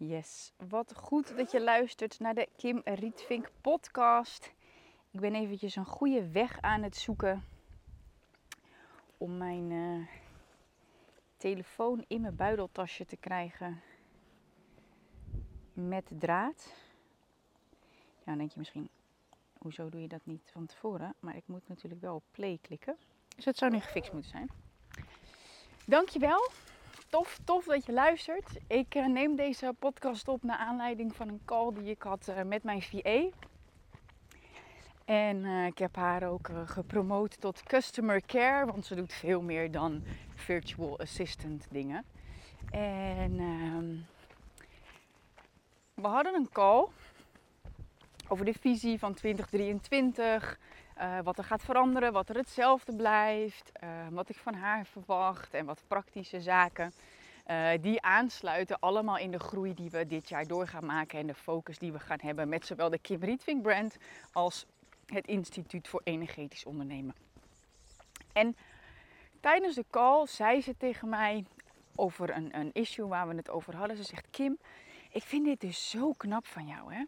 Yes, 0.00 0.52
wat 0.68 0.94
goed 0.96 1.36
dat 1.36 1.50
je 1.50 1.60
luistert 1.60 2.18
naar 2.18 2.34
de 2.34 2.48
Kim 2.56 2.80
Rietvink 2.84 3.50
podcast. 3.60 4.52
Ik 5.10 5.20
ben 5.20 5.34
eventjes 5.34 5.76
een 5.76 5.84
goede 5.84 6.30
weg 6.30 6.60
aan 6.60 6.82
het 6.82 6.96
zoeken 6.96 7.44
om 9.16 9.36
mijn 9.36 9.70
uh, 9.70 10.06
telefoon 11.36 12.04
in 12.08 12.20
mijn 12.20 12.36
buideltasje 12.36 13.04
te 13.04 13.16
krijgen 13.16 13.82
met 15.72 16.10
draad. 16.18 16.74
Ja, 18.18 18.24
dan 18.24 18.38
denk 18.38 18.50
je 18.52 18.58
misschien, 18.58 18.88
hoezo 19.58 19.88
doe 19.88 20.00
je 20.00 20.08
dat 20.08 20.26
niet 20.26 20.50
van 20.52 20.66
tevoren? 20.66 21.14
Maar 21.20 21.36
ik 21.36 21.46
moet 21.46 21.68
natuurlijk 21.68 22.00
wel 22.00 22.14
op 22.14 22.24
play 22.30 22.58
klikken. 22.62 22.96
Dus 23.36 23.44
dat 23.44 23.56
zou 23.56 23.70
nu 23.70 23.80
gefixt 23.80 24.12
moeten 24.12 24.30
zijn. 24.30 24.50
Dankjewel 25.86 26.50
tof, 27.08 27.38
tof 27.44 27.64
dat 27.64 27.86
je 27.86 27.92
luistert. 27.92 28.58
Ik 28.66 28.94
uh, 28.94 29.06
neem 29.06 29.36
deze 29.36 29.74
podcast 29.78 30.28
op 30.28 30.42
naar 30.42 30.56
aanleiding 30.56 31.16
van 31.16 31.28
een 31.28 31.40
call 31.44 31.72
die 31.72 31.90
ik 31.90 32.02
had 32.02 32.28
uh, 32.28 32.42
met 32.42 32.62
mijn 32.62 32.82
VA. 32.82 33.28
En 35.04 35.36
uh, 35.36 35.66
ik 35.66 35.78
heb 35.78 35.96
haar 35.96 36.22
ook 36.22 36.50
gepromoot 36.64 37.40
tot 37.40 37.62
customer 37.62 38.22
care, 38.26 38.66
want 38.66 38.86
ze 38.86 38.94
doet 38.94 39.12
veel 39.12 39.42
meer 39.42 39.70
dan 39.70 40.02
virtual 40.34 40.98
assistant 40.98 41.66
dingen. 41.70 42.04
En 42.70 43.38
ehm, 43.38 43.96
we 45.94 46.06
hadden 46.06 46.34
een 46.34 46.48
call 46.52 46.86
over 48.28 48.44
de 48.44 48.54
visie 48.60 48.98
van 48.98 49.14
2023. 49.14 50.58
Uh, 51.00 51.18
wat 51.22 51.38
er 51.38 51.44
gaat 51.44 51.62
veranderen, 51.62 52.12
wat 52.12 52.28
er 52.28 52.36
hetzelfde 52.36 52.96
blijft, 52.96 53.70
uh, 53.82 53.90
wat 54.10 54.28
ik 54.28 54.36
van 54.36 54.54
haar 54.54 54.86
verwacht 54.86 55.54
en 55.54 55.64
wat 55.64 55.82
praktische 55.86 56.40
zaken. 56.40 56.92
Uh, 57.46 57.70
die 57.80 58.02
aansluiten 58.02 58.78
allemaal 58.80 59.18
in 59.18 59.30
de 59.30 59.38
groei 59.38 59.74
die 59.74 59.90
we 59.90 60.06
dit 60.06 60.28
jaar 60.28 60.46
door 60.46 60.66
gaan 60.66 60.84
maken 60.84 61.18
en 61.18 61.26
de 61.26 61.34
focus 61.34 61.78
die 61.78 61.92
we 61.92 61.98
gaan 61.98 62.18
hebben 62.20 62.48
met 62.48 62.66
zowel 62.66 62.90
de 62.90 62.98
Kim 62.98 63.20
Rietvink 63.20 63.62
brand 63.62 63.96
als 64.32 64.66
het 65.06 65.26
Instituut 65.26 65.88
voor 65.88 66.00
Energetisch 66.04 66.64
Ondernemen. 66.64 67.14
En 68.32 68.56
tijdens 69.40 69.74
de 69.74 69.84
call 69.90 70.26
zei 70.26 70.62
ze 70.62 70.76
tegen 70.76 71.08
mij 71.08 71.44
over 71.94 72.36
een, 72.36 72.58
een 72.58 72.70
issue 72.72 73.06
waar 73.06 73.28
we 73.28 73.34
het 73.34 73.50
over 73.50 73.76
hadden. 73.76 73.96
Ze 73.96 74.02
zegt: 74.02 74.26
Kim, 74.30 74.58
ik 75.10 75.22
vind 75.22 75.44
dit 75.44 75.60
dus 75.60 75.90
zo 75.90 76.12
knap 76.12 76.46
van 76.46 76.66
jou. 76.66 76.94
Hè? 76.94 77.04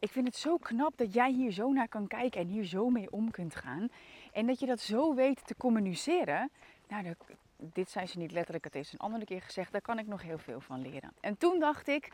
Ik 0.00 0.10
vind 0.10 0.26
het 0.26 0.36
zo 0.36 0.56
knap 0.56 0.92
dat 0.96 1.12
jij 1.12 1.30
hier 1.32 1.52
zo 1.52 1.72
naar 1.72 1.88
kan 1.88 2.06
kijken 2.06 2.40
en 2.40 2.46
hier 2.46 2.64
zo 2.64 2.90
mee 2.90 3.10
om 3.10 3.30
kunt 3.30 3.54
gaan. 3.54 3.88
En 4.32 4.46
dat 4.46 4.60
je 4.60 4.66
dat 4.66 4.80
zo 4.80 5.14
weet 5.14 5.46
te 5.46 5.56
communiceren. 5.56 6.50
Nou, 6.88 7.14
dit 7.56 7.90
zei 7.90 8.06
ze 8.06 8.18
niet 8.18 8.32
letterlijk, 8.32 8.64
het 8.64 8.74
is 8.74 8.92
een 8.92 8.98
andere 8.98 9.24
keer 9.24 9.42
gezegd. 9.42 9.72
Daar 9.72 9.80
kan 9.80 9.98
ik 9.98 10.06
nog 10.06 10.22
heel 10.22 10.38
veel 10.38 10.60
van 10.60 10.82
leren. 10.82 11.12
En 11.20 11.38
toen 11.38 11.58
dacht 11.58 11.88
ik, 11.88 12.12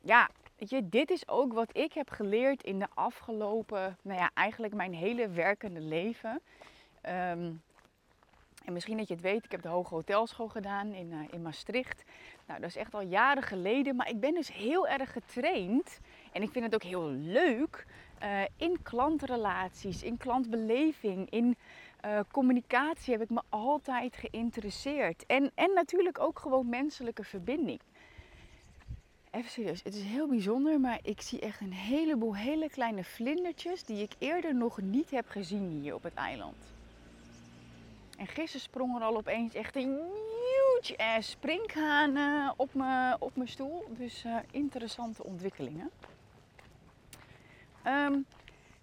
ja, 0.00 0.28
weet 0.56 0.70
je, 0.70 0.88
dit 0.88 1.10
is 1.10 1.28
ook 1.28 1.52
wat 1.52 1.76
ik 1.76 1.92
heb 1.92 2.10
geleerd 2.10 2.62
in 2.62 2.78
de 2.78 2.88
afgelopen, 2.94 3.98
nou 4.02 4.18
ja, 4.18 4.30
eigenlijk 4.34 4.74
mijn 4.74 4.94
hele 4.94 5.28
werkende 5.28 5.80
leven. 5.80 6.40
Ehm, 7.00 7.52
en 8.64 8.72
misschien 8.72 8.96
dat 8.96 9.08
je 9.08 9.14
het 9.14 9.22
weet, 9.22 9.44
ik 9.44 9.50
heb 9.50 9.62
de 9.62 9.68
Hoge 9.68 9.94
Hotelschool 9.94 10.48
gedaan 10.48 10.92
in, 10.92 11.12
uh, 11.12 11.18
in 11.30 11.42
Maastricht. 11.42 12.04
Nou, 12.46 12.60
dat 12.60 12.68
is 12.68 12.76
echt 12.76 12.94
al 12.94 13.02
jaren 13.02 13.42
geleden. 13.42 13.96
Maar 13.96 14.08
ik 14.08 14.20
ben 14.20 14.34
dus 14.34 14.52
heel 14.52 14.88
erg 14.88 15.12
getraind. 15.12 16.00
En 16.32 16.42
ik 16.42 16.50
vind 16.50 16.64
het 16.64 16.74
ook 16.74 16.82
heel 16.82 17.08
leuk 17.10 17.86
uh, 18.22 18.42
in 18.56 18.82
klantrelaties, 18.82 20.02
in 20.02 20.16
klantbeleving, 20.16 21.30
in 21.30 21.56
uh, 22.04 22.20
communicatie 22.30 23.12
heb 23.12 23.22
ik 23.22 23.30
me 23.30 23.42
altijd 23.48 24.16
geïnteresseerd. 24.16 25.26
En, 25.26 25.50
en 25.54 25.72
natuurlijk 25.74 26.20
ook 26.20 26.38
gewoon 26.38 26.68
menselijke 26.68 27.24
verbinding. 27.24 27.80
Even 29.30 29.50
serieus, 29.50 29.82
het 29.82 29.94
is 29.94 30.02
heel 30.02 30.28
bijzonder, 30.28 30.80
maar 30.80 30.98
ik 31.02 31.20
zie 31.20 31.40
echt 31.40 31.60
een 31.60 31.72
heleboel 31.72 32.36
hele 32.36 32.70
kleine 32.70 33.04
vlindertjes 33.04 33.84
die 33.84 34.02
ik 34.02 34.12
eerder 34.18 34.54
nog 34.54 34.80
niet 34.80 35.10
heb 35.10 35.28
gezien 35.28 35.68
hier 35.68 35.94
op 35.94 36.02
het 36.02 36.14
eiland. 36.14 36.56
En 38.18 38.26
gisteren 38.26 38.60
sprong 38.60 38.96
er 38.96 39.02
al 39.02 39.16
opeens 39.16 39.54
echt 39.54 39.76
een 39.76 39.98
huge 40.80 40.98
ass 40.98 41.30
springhaan 41.30 42.54
op 42.56 42.74
mijn 42.74 43.16
op 43.20 43.32
stoel. 43.44 43.84
Dus 43.88 44.24
uh, 44.24 44.36
interessante 44.50 45.24
ontwikkelingen. 45.24 45.90
Um, 47.86 48.26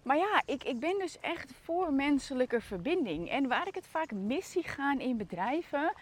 maar 0.02 0.16
ja, 0.16 0.42
ik, 0.46 0.64
ik 0.64 0.80
ben 0.80 0.98
dus 0.98 1.20
echt 1.20 1.52
voor 1.62 1.92
menselijke 1.92 2.60
verbinding. 2.60 3.30
En 3.30 3.48
waar 3.48 3.66
ik 3.66 3.74
het 3.74 3.86
vaak 3.86 4.12
mis 4.12 4.50
zie 4.50 4.62
gaan 4.62 5.00
in 5.00 5.16
bedrijven, 5.16 5.92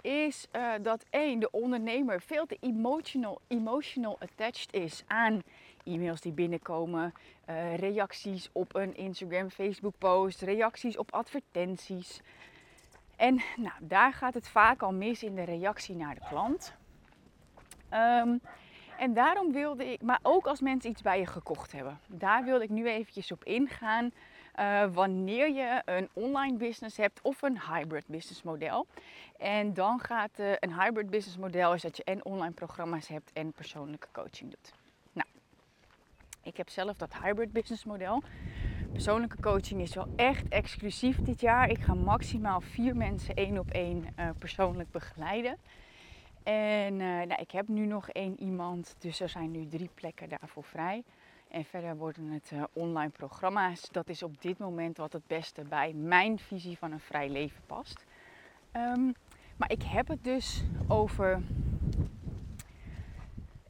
is 0.00 0.46
uh, 0.52 0.72
dat 0.82 1.04
één, 1.10 1.38
de 1.40 1.50
ondernemer 1.50 2.20
veel 2.20 2.46
te 2.46 2.56
emotional, 2.60 3.40
emotional 3.48 4.18
attached 4.20 4.72
is 4.72 5.04
aan 5.06 5.42
e-mails 5.84 6.20
die 6.20 6.32
binnenkomen, 6.32 7.14
uh, 7.50 7.76
reacties 7.76 8.48
op 8.52 8.74
een 8.74 8.96
Instagram, 8.96 9.50
Facebook 9.50 9.94
post, 9.98 10.40
reacties 10.40 10.96
op 10.96 11.12
advertenties. 11.12 12.20
En 13.16 13.42
nou, 13.56 13.74
daar 13.80 14.12
gaat 14.12 14.34
het 14.34 14.48
vaak 14.48 14.82
al 14.82 14.92
mis 14.92 15.22
in 15.22 15.34
de 15.34 15.44
reactie 15.44 15.94
naar 15.94 16.14
de 16.14 16.26
klant. 16.28 16.74
Um, 17.92 18.40
en 18.98 19.14
daarom 19.14 19.52
wilde 19.52 19.92
ik, 19.92 20.02
maar 20.02 20.18
ook 20.22 20.46
als 20.46 20.60
mensen 20.60 20.90
iets 20.90 21.02
bij 21.02 21.18
je 21.18 21.26
gekocht 21.26 21.72
hebben, 21.72 21.98
daar 22.06 22.44
wilde 22.44 22.64
ik 22.64 22.70
nu 22.70 22.88
eventjes 22.88 23.32
op 23.32 23.44
ingaan. 23.44 24.12
Uh, 24.60 24.84
wanneer 24.92 25.52
je 25.52 25.82
een 25.84 26.08
online 26.12 26.56
business 26.56 26.96
hebt 26.96 27.20
of 27.22 27.42
een 27.42 27.60
hybrid 27.60 28.06
business 28.06 28.42
model. 28.42 28.86
En 29.38 29.74
dan 29.74 30.00
gaat 30.00 30.38
uh, 30.38 30.52
een 30.58 30.80
hybrid 30.80 31.10
business 31.10 31.38
model 31.38 31.74
is 31.74 31.82
dat 31.82 31.96
je 31.96 32.04
en 32.04 32.24
online 32.24 32.52
programma's 32.52 33.08
hebt 33.08 33.32
en 33.32 33.52
persoonlijke 33.52 34.06
coaching 34.12 34.50
doet. 34.50 34.72
Nou, 35.12 35.28
ik 36.42 36.56
heb 36.56 36.68
zelf 36.68 36.96
dat 36.96 37.14
hybrid 37.22 37.52
business 37.52 37.84
model. 37.84 38.22
Persoonlijke 38.92 39.40
coaching 39.40 39.80
is 39.80 39.94
wel 39.94 40.08
echt 40.16 40.48
exclusief 40.48 41.16
dit 41.22 41.40
jaar. 41.40 41.70
Ik 41.70 41.78
ga 41.78 41.94
maximaal 41.94 42.60
vier 42.60 42.96
mensen 42.96 43.34
één 43.34 43.58
op 43.58 43.70
één 43.70 44.06
uh, 44.18 44.28
persoonlijk 44.38 44.90
begeleiden. 44.90 45.58
En 46.44 46.92
uh, 46.92 47.06
nou, 47.06 47.34
ik 47.34 47.50
heb 47.50 47.68
nu 47.68 47.86
nog 47.86 48.08
één 48.08 48.40
iemand, 48.40 48.94
dus 48.98 49.20
er 49.20 49.28
zijn 49.28 49.50
nu 49.50 49.66
drie 49.66 49.90
plekken 49.94 50.28
daarvoor 50.28 50.64
vrij. 50.64 51.02
En 51.48 51.64
verder 51.64 51.96
worden 51.96 52.30
het 52.30 52.50
uh, 52.52 52.62
online 52.72 53.10
programma's. 53.10 53.88
Dat 53.90 54.08
is 54.08 54.22
op 54.22 54.42
dit 54.42 54.58
moment 54.58 54.96
wat 54.96 55.12
het 55.12 55.26
beste 55.26 55.62
bij 55.62 55.92
mijn 55.92 56.38
visie 56.38 56.78
van 56.78 56.92
een 56.92 57.00
vrij 57.00 57.28
leven 57.28 57.60
past. 57.66 58.04
Um, 58.76 59.14
maar 59.56 59.70
ik 59.70 59.82
heb 59.82 60.08
het 60.08 60.24
dus 60.24 60.62
over. 60.88 61.42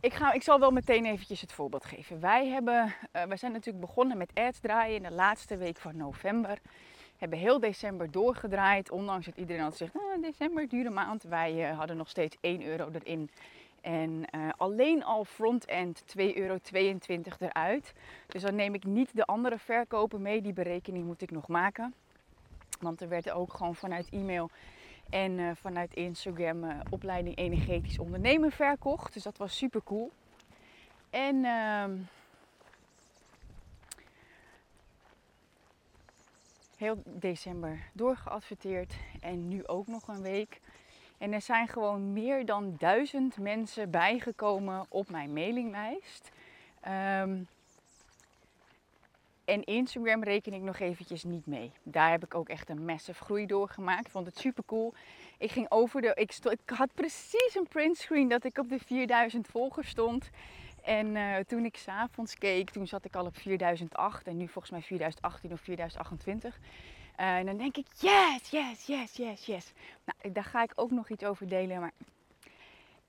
Ik, 0.00 0.14
ga, 0.14 0.32
ik 0.32 0.42
zal 0.42 0.58
wel 0.58 0.70
meteen 0.70 1.04
eventjes 1.04 1.40
het 1.40 1.52
voorbeeld 1.52 1.84
geven. 1.84 2.20
Wij, 2.20 2.48
hebben, 2.48 2.84
uh, 2.84 3.22
wij 3.22 3.36
zijn 3.36 3.52
natuurlijk 3.52 3.86
begonnen 3.86 4.18
met 4.18 4.34
ads 4.34 4.58
draaien 4.58 4.96
in 4.96 5.02
de 5.02 5.12
laatste 5.12 5.56
week 5.56 5.78
van 5.78 5.96
november 5.96 6.58
hebben 7.24 7.42
heel 7.42 7.60
december 7.60 8.10
doorgedraaid. 8.10 8.90
Ondanks 8.90 9.26
dat 9.26 9.36
iedereen 9.36 9.62
had 9.62 9.76
zegt, 9.76 9.94
nou, 9.94 10.20
december 10.20 10.68
dure 10.68 10.90
maand. 10.90 11.22
Wij 11.22 11.70
uh, 11.70 11.78
hadden 11.78 11.96
nog 11.96 12.08
steeds 12.08 12.36
1 12.40 12.62
euro 12.62 12.90
erin. 12.92 13.30
En 13.80 14.10
uh, 14.10 14.48
alleen 14.56 15.04
al 15.04 15.24
front-end 15.24 16.02
2,22 16.18 16.24
euro 16.34 16.58
eruit. 17.38 17.92
Dus 18.26 18.42
dan 18.42 18.54
neem 18.54 18.74
ik 18.74 18.84
niet 18.84 19.16
de 19.16 19.24
andere 19.24 19.58
verkopen 19.58 20.22
mee. 20.22 20.42
Die 20.42 20.52
berekening 20.52 21.04
moet 21.06 21.22
ik 21.22 21.30
nog 21.30 21.48
maken. 21.48 21.94
Want 22.80 23.00
er 23.00 23.08
werd 23.08 23.30
ook 23.30 23.54
gewoon 23.54 23.74
vanuit 23.74 24.08
e-mail 24.10 24.50
en 25.10 25.38
uh, 25.38 25.50
vanuit 25.54 25.94
Instagram 25.94 26.64
opleiding 26.90 27.36
energetisch 27.36 27.98
ondernemen 27.98 28.50
verkocht. 28.50 29.12
Dus 29.12 29.22
dat 29.22 29.36
was 29.36 29.56
super 29.56 29.82
cool. 29.84 30.10
En 31.10 31.44
heel 36.84 37.02
december 37.04 37.78
doorgeadverteerd 37.92 38.94
en 39.20 39.48
nu 39.48 39.66
ook 39.66 39.86
nog 39.86 40.08
een 40.08 40.22
week. 40.22 40.60
En 41.18 41.32
er 41.32 41.40
zijn 41.40 41.68
gewoon 41.68 42.12
meer 42.12 42.46
dan 42.46 42.74
duizend 42.78 43.38
mensen 43.38 43.90
bijgekomen 43.90 44.86
op 44.88 45.10
mijn 45.10 45.32
mailinglijst. 45.32 46.30
Um, 46.88 47.46
en 49.44 49.64
Instagram 49.64 50.22
reken 50.22 50.52
ik 50.52 50.60
nog 50.60 50.78
eventjes 50.78 51.24
niet 51.24 51.46
mee. 51.46 51.72
Daar 51.82 52.10
heb 52.10 52.24
ik 52.24 52.34
ook 52.34 52.48
echt 52.48 52.68
een 52.68 52.84
massive 52.84 53.24
groei 53.24 53.46
doorgemaakt. 53.46 54.06
Ik 54.06 54.12
vond 54.12 54.26
het 54.26 54.38
super 54.38 54.64
cool. 54.66 54.94
Ik 55.38 55.50
ging 55.50 55.66
over 55.70 56.00
de. 56.00 56.12
Ik, 56.14 56.32
stond, 56.32 56.54
ik 56.54 56.76
had 56.76 56.94
precies 56.94 57.54
een 57.54 57.68
printscreen 57.68 58.28
dat 58.28 58.44
ik 58.44 58.58
op 58.58 58.68
de 58.68 58.78
4000 58.78 59.46
volgers 59.46 59.88
stond. 59.88 60.30
En 60.84 61.06
uh, 61.06 61.36
toen 61.36 61.64
ik 61.64 61.76
s'avonds 61.76 62.34
keek, 62.34 62.70
toen 62.70 62.86
zat 62.86 63.04
ik 63.04 63.16
al 63.16 63.26
op 63.26 63.36
4008 63.36 64.26
en 64.26 64.36
nu 64.36 64.48
volgens 64.48 64.70
mij 64.70 64.82
4018 64.82 65.52
of 65.52 65.60
4028. 65.60 66.58
Uh, 67.20 67.36
en 67.36 67.46
dan 67.46 67.56
denk 67.56 67.76
ik, 67.76 67.86
yes, 67.98 68.50
yes, 68.50 68.86
yes, 68.86 69.16
yes, 69.16 69.46
yes. 69.46 69.72
Nou, 70.04 70.32
daar 70.32 70.44
ga 70.44 70.62
ik 70.62 70.72
ook 70.74 70.90
nog 70.90 71.08
iets 71.08 71.24
over 71.24 71.48
delen, 71.48 71.80
maar 71.80 71.92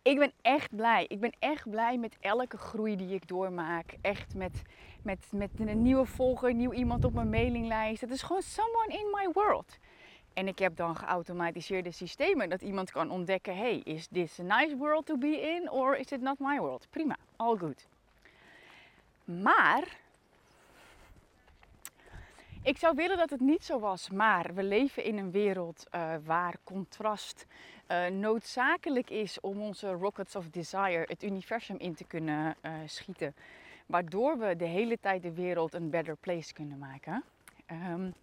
ik 0.01 0.17
ben 0.17 0.31
echt 0.41 0.75
blij. 0.75 1.05
Ik 1.07 1.19
ben 1.19 1.35
echt 1.39 1.69
blij 1.69 1.97
met 1.97 2.17
elke 2.19 2.57
groei 2.57 2.95
die 2.95 3.13
ik 3.13 3.27
doormaak. 3.27 3.95
Echt 4.01 4.35
met, 4.35 4.61
met, 5.01 5.27
met 5.31 5.49
een 5.57 5.81
nieuwe 5.81 6.05
volger, 6.05 6.53
nieuw 6.53 6.73
iemand 6.73 7.05
op 7.05 7.13
mijn 7.13 7.29
mailinglijst. 7.29 8.01
Het 8.01 8.11
is 8.11 8.21
gewoon 8.21 8.41
someone 8.41 8.93
in 8.93 9.07
my 9.13 9.29
world. 9.33 9.77
En 10.35 10.47
ik 10.47 10.59
heb 10.59 10.75
dan 10.75 10.95
geautomatiseerde 10.95 11.91
systemen 11.91 12.49
dat 12.49 12.61
iemand 12.61 12.91
kan 12.91 13.11
ontdekken: 13.11 13.57
hey, 13.57 13.81
is 13.83 14.07
this 14.07 14.39
a 14.39 14.43
nice 14.43 14.77
world 14.77 15.05
to 15.05 15.17
be 15.17 15.41
in 15.41 15.69
or 15.71 15.95
is 15.95 16.11
it 16.11 16.21
not 16.21 16.39
my 16.39 16.59
world? 16.59 16.87
Prima, 16.89 17.17
all 17.35 17.57
good. 17.57 17.87
Maar 19.23 19.97
ik 22.61 22.77
zou 22.77 22.95
willen 22.95 23.17
dat 23.17 23.29
het 23.29 23.39
niet 23.39 23.65
zo 23.65 23.79
was, 23.79 24.09
maar 24.09 24.53
we 24.53 24.63
leven 24.63 25.03
in 25.03 25.17
een 25.17 25.31
wereld 25.31 25.85
uh, 25.95 26.13
waar 26.23 26.55
contrast 26.63 27.45
uh, 27.87 28.05
noodzakelijk 28.07 29.09
is 29.09 29.39
om 29.39 29.61
onze 29.61 29.91
rockets 29.91 30.35
of 30.35 30.49
desire 30.49 31.05
het 31.07 31.23
universum 31.23 31.77
in 31.77 31.95
te 31.95 32.03
kunnen 32.03 32.55
uh, 32.61 32.71
schieten. 32.85 33.35
Waardoor 33.85 34.37
we 34.37 34.55
de 34.55 34.65
hele 34.65 34.97
tijd 34.99 35.21
de 35.21 35.33
wereld 35.33 35.73
een 35.73 35.89
better 35.89 36.15
place 36.15 36.53
kunnen 36.53 36.77
maken. 36.77 37.23
Um, 37.71 38.13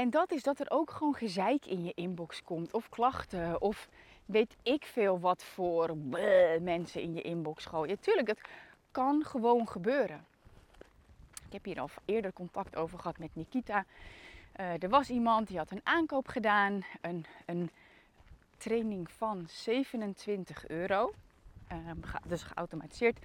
en 0.00 0.10
dat 0.10 0.32
is 0.32 0.42
dat 0.42 0.60
er 0.60 0.70
ook 0.70 0.90
gewoon 0.90 1.14
gezeik 1.14 1.66
in 1.66 1.84
je 1.84 1.92
inbox 1.94 2.42
komt. 2.42 2.72
Of 2.72 2.88
klachten. 2.88 3.60
Of 3.60 3.88
weet 4.26 4.56
ik 4.62 4.84
veel 4.84 5.20
wat 5.20 5.44
voor 5.44 5.96
mensen 6.60 7.02
in 7.02 7.14
je 7.14 7.22
inbox 7.22 7.64
gooien. 7.64 8.00
Tuurlijk, 8.00 8.26
dat 8.26 8.40
kan 8.90 9.24
gewoon 9.24 9.68
gebeuren. 9.68 10.24
Ik 11.46 11.52
heb 11.52 11.64
hier 11.64 11.80
al 11.80 11.90
eerder 12.04 12.32
contact 12.32 12.76
over 12.76 12.98
gehad 12.98 13.18
met 13.18 13.30
Nikita. 13.32 13.84
Uh, 14.60 14.82
er 14.82 14.88
was 14.88 15.10
iemand 15.10 15.48
die 15.48 15.58
had 15.58 15.70
een 15.70 15.80
aankoop 15.84 16.28
gedaan. 16.28 16.84
Een, 17.00 17.24
een 17.46 17.70
training 18.56 19.10
van 19.10 19.44
27 19.48 20.68
euro. 20.68 21.12
Um, 21.72 22.00
dus 22.26 22.42
geautomatiseerd. 22.42 23.18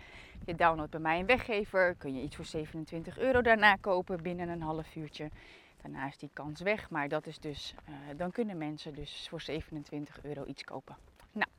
Je 0.46 0.56
downloadt 0.56 0.92
bij 0.92 1.00
mij 1.00 1.20
een 1.20 1.26
weggever. 1.26 1.96
Kun 1.98 2.16
je 2.16 2.22
iets 2.22 2.36
voor 2.36 2.46
27 2.46 3.18
euro 3.18 3.42
daarna 3.42 3.76
kopen 3.76 4.22
binnen 4.22 4.50
een 4.50 4.62
half 4.62 4.96
uurtje. 4.96 5.30
Daarna 5.92 6.08
is 6.08 6.18
die 6.18 6.30
kans 6.34 6.62
weg. 6.62 6.90
Maar 6.90 7.08
dat 7.08 7.26
is 7.26 7.40
dus, 7.40 7.76
uh, 7.90 7.96
dan 8.18 8.32
kunnen 8.32 8.58
mensen 8.58 8.94
dus 8.94 9.28
voor 9.30 9.42
27 9.42 10.24
euro 10.24 10.46
iets 10.46 10.64
kopen. 10.64 10.98
Nou. 11.32 11.50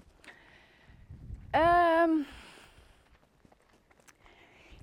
Um, 1.51 2.27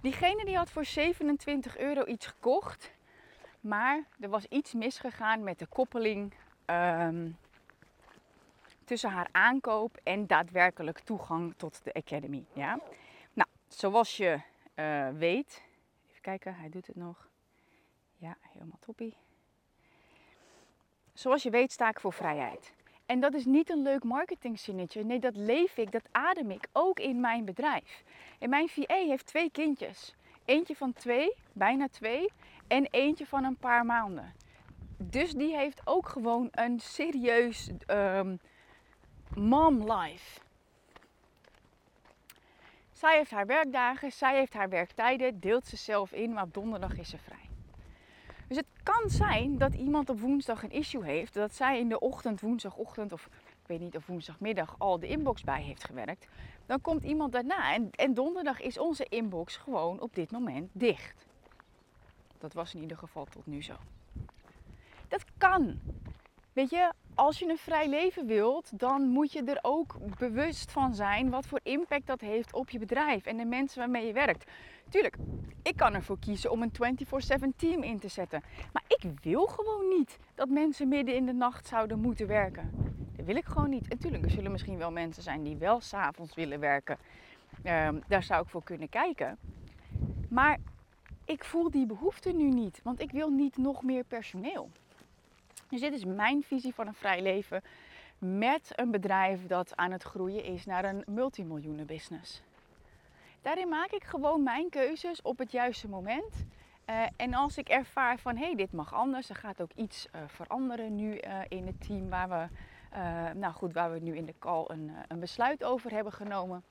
diegene 0.02 0.46
die 0.46 0.58
had 0.58 0.70
voor 0.70 0.86
27 0.86 1.78
euro 1.78 2.06
iets 2.06 2.26
gekocht. 2.26 2.94
Maar 3.60 4.04
er 4.20 4.30
was 4.30 4.46
iets 4.46 4.74
misgegaan 4.74 5.44
met 5.44 5.60
de 5.60 5.68
koppeling 5.68 6.34
um, 6.66 7.38
tussen 8.84 9.10
haar 9.10 9.28
aankoop 9.32 10.00
en 10.04 10.28
daadwerkelijk 10.28 11.00
toegang 11.00 11.54
tot 11.58 11.84
de 11.84 11.94
Academy. 11.94 12.46
Ja? 12.54 12.80
Nou, 13.34 13.50
zoals 13.68 14.18
je 14.18 14.40
uh, 14.76 15.10
weet. 15.10 15.64
Even 16.10 16.22
kijken, 16.22 16.56
hij 16.56 16.70
doet 16.70 16.88
het 16.88 16.96
nog. 16.96 17.30
Ja, 18.18 18.38
helemaal 18.42 18.80
toppie. 18.80 19.18
Zoals 21.14 21.44
je 21.44 21.50
weet 21.50 21.72
sta 21.72 21.90
ik 21.90 22.00
voor 22.00 22.14
vrijheid. 22.14 22.74
En 23.06 23.20
dat 23.20 23.34
is 23.34 23.46
niet 23.46 23.70
een 23.70 23.82
leuk 23.82 24.04
marketingzinnetje. 24.04 25.04
Nee, 25.04 25.20
dat 25.20 25.36
leef 25.36 25.78
ik, 25.78 25.92
dat 25.92 26.08
adem 26.12 26.52
ik 26.52 26.68
ook 26.72 27.00
in 27.00 27.20
mijn 27.20 27.46
bedrijf. 27.46 28.04
En 28.40 28.50
mijn 28.50 28.70
VA 28.70 28.96
heeft 28.96 29.26
twee 29.26 29.52
kindjes. 29.52 30.16
Eentje 30.46 30.76
van 30.76 30.94
twee, 30.94 31.36
bijna 31.52 31.88
twee, 31.88 32.32
en 32.68 32.88
eentje 32.92 33.26
van 33.26 33.44
een 33.44 33.58
paar 33.58 33.86
maanden. 33.86 34.34
Dus 34.98 35.32
die 35.32 35.56
heeft 35.56 35.82
ook 35.84 36.08
gewoon 36.08 36.48
een 36.52 36.80
serieus 36.80 37.70
um, 37.88 38.40
mom 39.36 39.92
life. 39.92 40.42
Zij 42.92 43.18
heeft 43.18 43.32
haar 43.32 43.46
werkdagen, 43.46 44.12
zij 44.12 44.38
heeft 44.38 44.54
haar 44.54 44.70
werktijden, 44.70 45.40
deelt 45.40 45.66
ze 45.66 45.76
zelf 45.76 46.12
in, 46.12 46.34
maar 46.34 46.44
op 46.44 46.54
donderdag 46.54 46.98
is 46.98 47.10
ze 47.10 47.18
vrij. 47.18 47.53
Dus 48.48 48.58
het 48.58 48.66
kan 48.84 49.10
zijn 49.10 49.58
dat 49.58 49.74
iemand 49.74 50.10
op 50.10 50.20
woensdag 50.20 50.64
een 50.64 50.72
issue 50.72 51.04
heeft, 51.04 51.34
dat 51.34 51.56
zij 51.56 51.80
in 51.80 51.90
de 51.90 52.00
ochtend, 52.00 52.42
woensdagochtend 52.42 53.12
of 53.12 53.30
ik 53.64 53.70
weet 53.70 53.80
niet 53.80 53.96
of 53.96 54.08
woensdagmiddag 54.08 54.76
al 54.78 55.00
de 55.00 55.08
inbox 55.08 55.44
bij 55.44 55.62
heeft 55.62 55.84
gewerkt. 55.84 56.28
Dan 56.66 56.82
komt 56.82 57.04
iemand 57.04 57.32
daarna 57.32 57.74
en, 57.74 57.90
en 57.92 58.14
donderdag 58.14 58.62
is 58.62 58.78
onze 58.78 59.06
inbox 59.10 59.58
gewoon 59.58 60.00
op 60.00 60.16
dit 60.16 60.32
moment 60.32 60.70
dicht. 60.72 61.26
Dat 62.38 62.54
was 62.54 62.74
in 62.74 62.82
ieder 62.82 62.98
geval 62.98 63.26
tot 63.26 63.46
nu 63.46 63.64
zo. 63.64 63.74
Dat 65.08 65.24
kan. 65.38 65.80
Weet 66.54 66.70
je, 66.70 66.92
als 67.16 67.40
je 67.40 67.50
een 67.50 67.58
vrij 67.58 67.90
leven 67.90 68.26
wilt, 68.26 68.80
dan 68.80 69.08
moet 69.08 69.32
je 69.32 69.44
er 69.44 69.60
ook 69.62 69.96
bewust 70.18 70.72
van 70.72 70.96
zijn 70.96 71.30
wat 71.30 71.46
voor 71.46 71.60
impact 71.64 72.08
dat 72.08 72.22
heeft 72.22 72.54
op 72.54 72.70
je 72.70 72.80
bedrijf 72.80 73.26
en 73.26 73.38
de 73.38 73.46
mensen 73.46 73.80
waarmee 73.80 74.06
je 74.06 74.14
werkt. 74.14 74.52
Tuurlijk, 74.90 75.18
ik 75.64 75.76
kan 75.76 75.94
ervoor 75.94 76.20
kiezen 76.20 76.52
om 76.52 76.62
een 76.62 76.72
24/7 76.72 77.56
team 77.56 77.84
in 77.84 78.00
te 78.00 78.08
zetten. 78.08 78.44
Maar 78.74 78.84
ik 78.88 79.04
wil 79.22 79.46
gewoon 79.46 79.88
niet 79.98 80.18
dat 80.36 80.50
mensen 80.50 80.88
midden 80.88 81.16
in 81.16 81.26
de 81.26 81.34
nacht 81.34 81.68
zouden 81.68 82.00
moeten 82.00 82.28
werken. 82.28 82.72
Dat 83.16 83.26
wil 83.26 83.36
ik 83.36 83.46
gewoon 83.46 83.70
niet. 83.70 83.88
En 83.88 83.98
tuurlijk, 83.98 84.24
er 84.24 84.32
zullen 84.32 84.52
misschien 84.52 84.78
wel 84.78 84.92
mensen 84.92 85.24
zijn 85.24 85.44
die 85.44 85.56
wel 85.56 85.82
s'avonds 85.82 86.36
willen 86.36 86.60
werken. 86.60 86.98
Um, 87.66 88.04
daar 88.08 88.24
zou 88.24 88.44
ik 88.44 88.50
voor 88.50 88.64
kunnen 88.64 88.90
kijken. 88.90 89.38
Maar 90.30 90.58
ik 91.26 91.44
voel 91.44 91.72
die 91.72 91.86
behoefte 91.86 92.32
nu 92.32 92.50
niet, 92.50 92.80
want 92.84 93.02
ik 93.02 93.12
wil 93.12 93.30
niet 93.30 93.58
nog 93.58 93.84
meer 93.84 94.04
personeel. 94.04 94.70
Dus 95.70 95.82
dit 95.82 95.94
is 95.94 96.06
mijn 96.06 96.44
visie 96.44 96.74
van 96.74 96.88
een 96.88 96.94
vrij 96.94 97.22
leven 97.22 97.62
met 98.18 98.72
een 98.76 98.92
bedrijf 98.92 99.48
dat 99.48 99.76
aan 99.76 99.92
het 99.92 100.04
groeien 100.04 100.44
is 100.44 100.66
naar 100.66 100.86
een 100.86 101.04
multimiljoenen 101.08 101.86
business. 101.86 102.42
Daarin 103.44 103.70
maak 103.70 103.92
ik 103.92 104.04
gewoon 104.04 104.44
mijn 104.44 104.70
keuzes 104.70 105.22
op 105.22 105.38
het 105.38 105.52
juiste 105.52 105.88
moment. 105.88 106.46
Uh, 106.90 107.06
en 107.16 107.34
als 107.34 107.58
ik 107.58 107.70
ervaar 107.70 108.20
van 108.20 108.38
hé, 108.38 108.46
hey, 108.46 108.56
dit 108.56 108.72
mag 108.72 108.94
anders, 108.94 109.30
er 109.30 109.36
gaat 109.36 109.62
ook 109.62 109.72
iets 109.76 110.08
uh, 110.16 110.22
veranderen 110.28 110.96
nu 110.96 111.20
uh, 111.22 111.40
in 111.48 111.66
het 111.68 111.82
team 111.82 112.10
waar 112.10 112.30
we, 112.30 112.48
nou 113.34 113.54
goed, 113.54 113.74
waar 113.74 113.92
we 113.92 114.00
nu 114.00 114.16
in 114.16 114.26
de 114.26 114.34
call 114.40 114.66
een, 114.68 114.92
een, 115.08 115.20
besluit 115.20 115.64
over 115.64 115.92
hebben 115.92 116.14
genomen. 116.14 116.64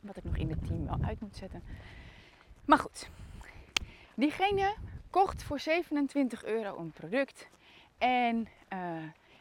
Wat 0.00 0.16
ik 0.16 0.24
nog 0.24 0.36
in 0.36 0.50
het 0.50 0.66
team 0.66 0.86
wel 0.86 0.98
uit 1.02 1.20
moet 1.20 1.36
zetten. 1.36 1.62
Maar 2.64 2.78
goed, 2.78 3.10
diegene 4.14 4.74
kocht 5.10 5.42
voor 5.42 5.60
27 5.60 6.44
euro 6.44 6.78
een 6.78 6.92
product. 6.92 7.48
En 7.98 8.48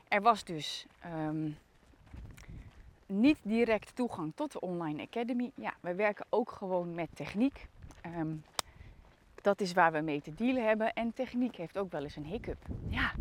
er 0.08 0.22
was 0.22 0.44
dus 0.44 0.86
um, 1.06 1.58
niet 3.06 3.38
direct 3.42 3.96
toegang 3.96 4.32
tot 4.36 4.52
de 4.52 4.60
Online 4.60 5.02
Academy. 5.02 5.52
Ja, 5.56 5.74
we 5.80 5.96
werken 5.96 6.26
ook 6.30 6.52
gewoon 6.52 6.94
met 6.94 7.10
techniek. 7.14 7.68
Um, 8.06 8.44
dat 9.42 9.62
is 9.62 9.74
waar 9.74 9.92
we 9.92 10.00
mee 10.00 10.22
te 10.22 10.34
dealen 10.34 10.66
hebben. 10.66 10.94
En 10.94 11.14
techniek 11.14 11.56
heeft 11.56 11.78
ook 11.78 11.92
wel 11.92 12.04
eens 12.04 12.16
een 12.16 12.26
hiccup. 12.26 12.66
Ja, 12.88 13.12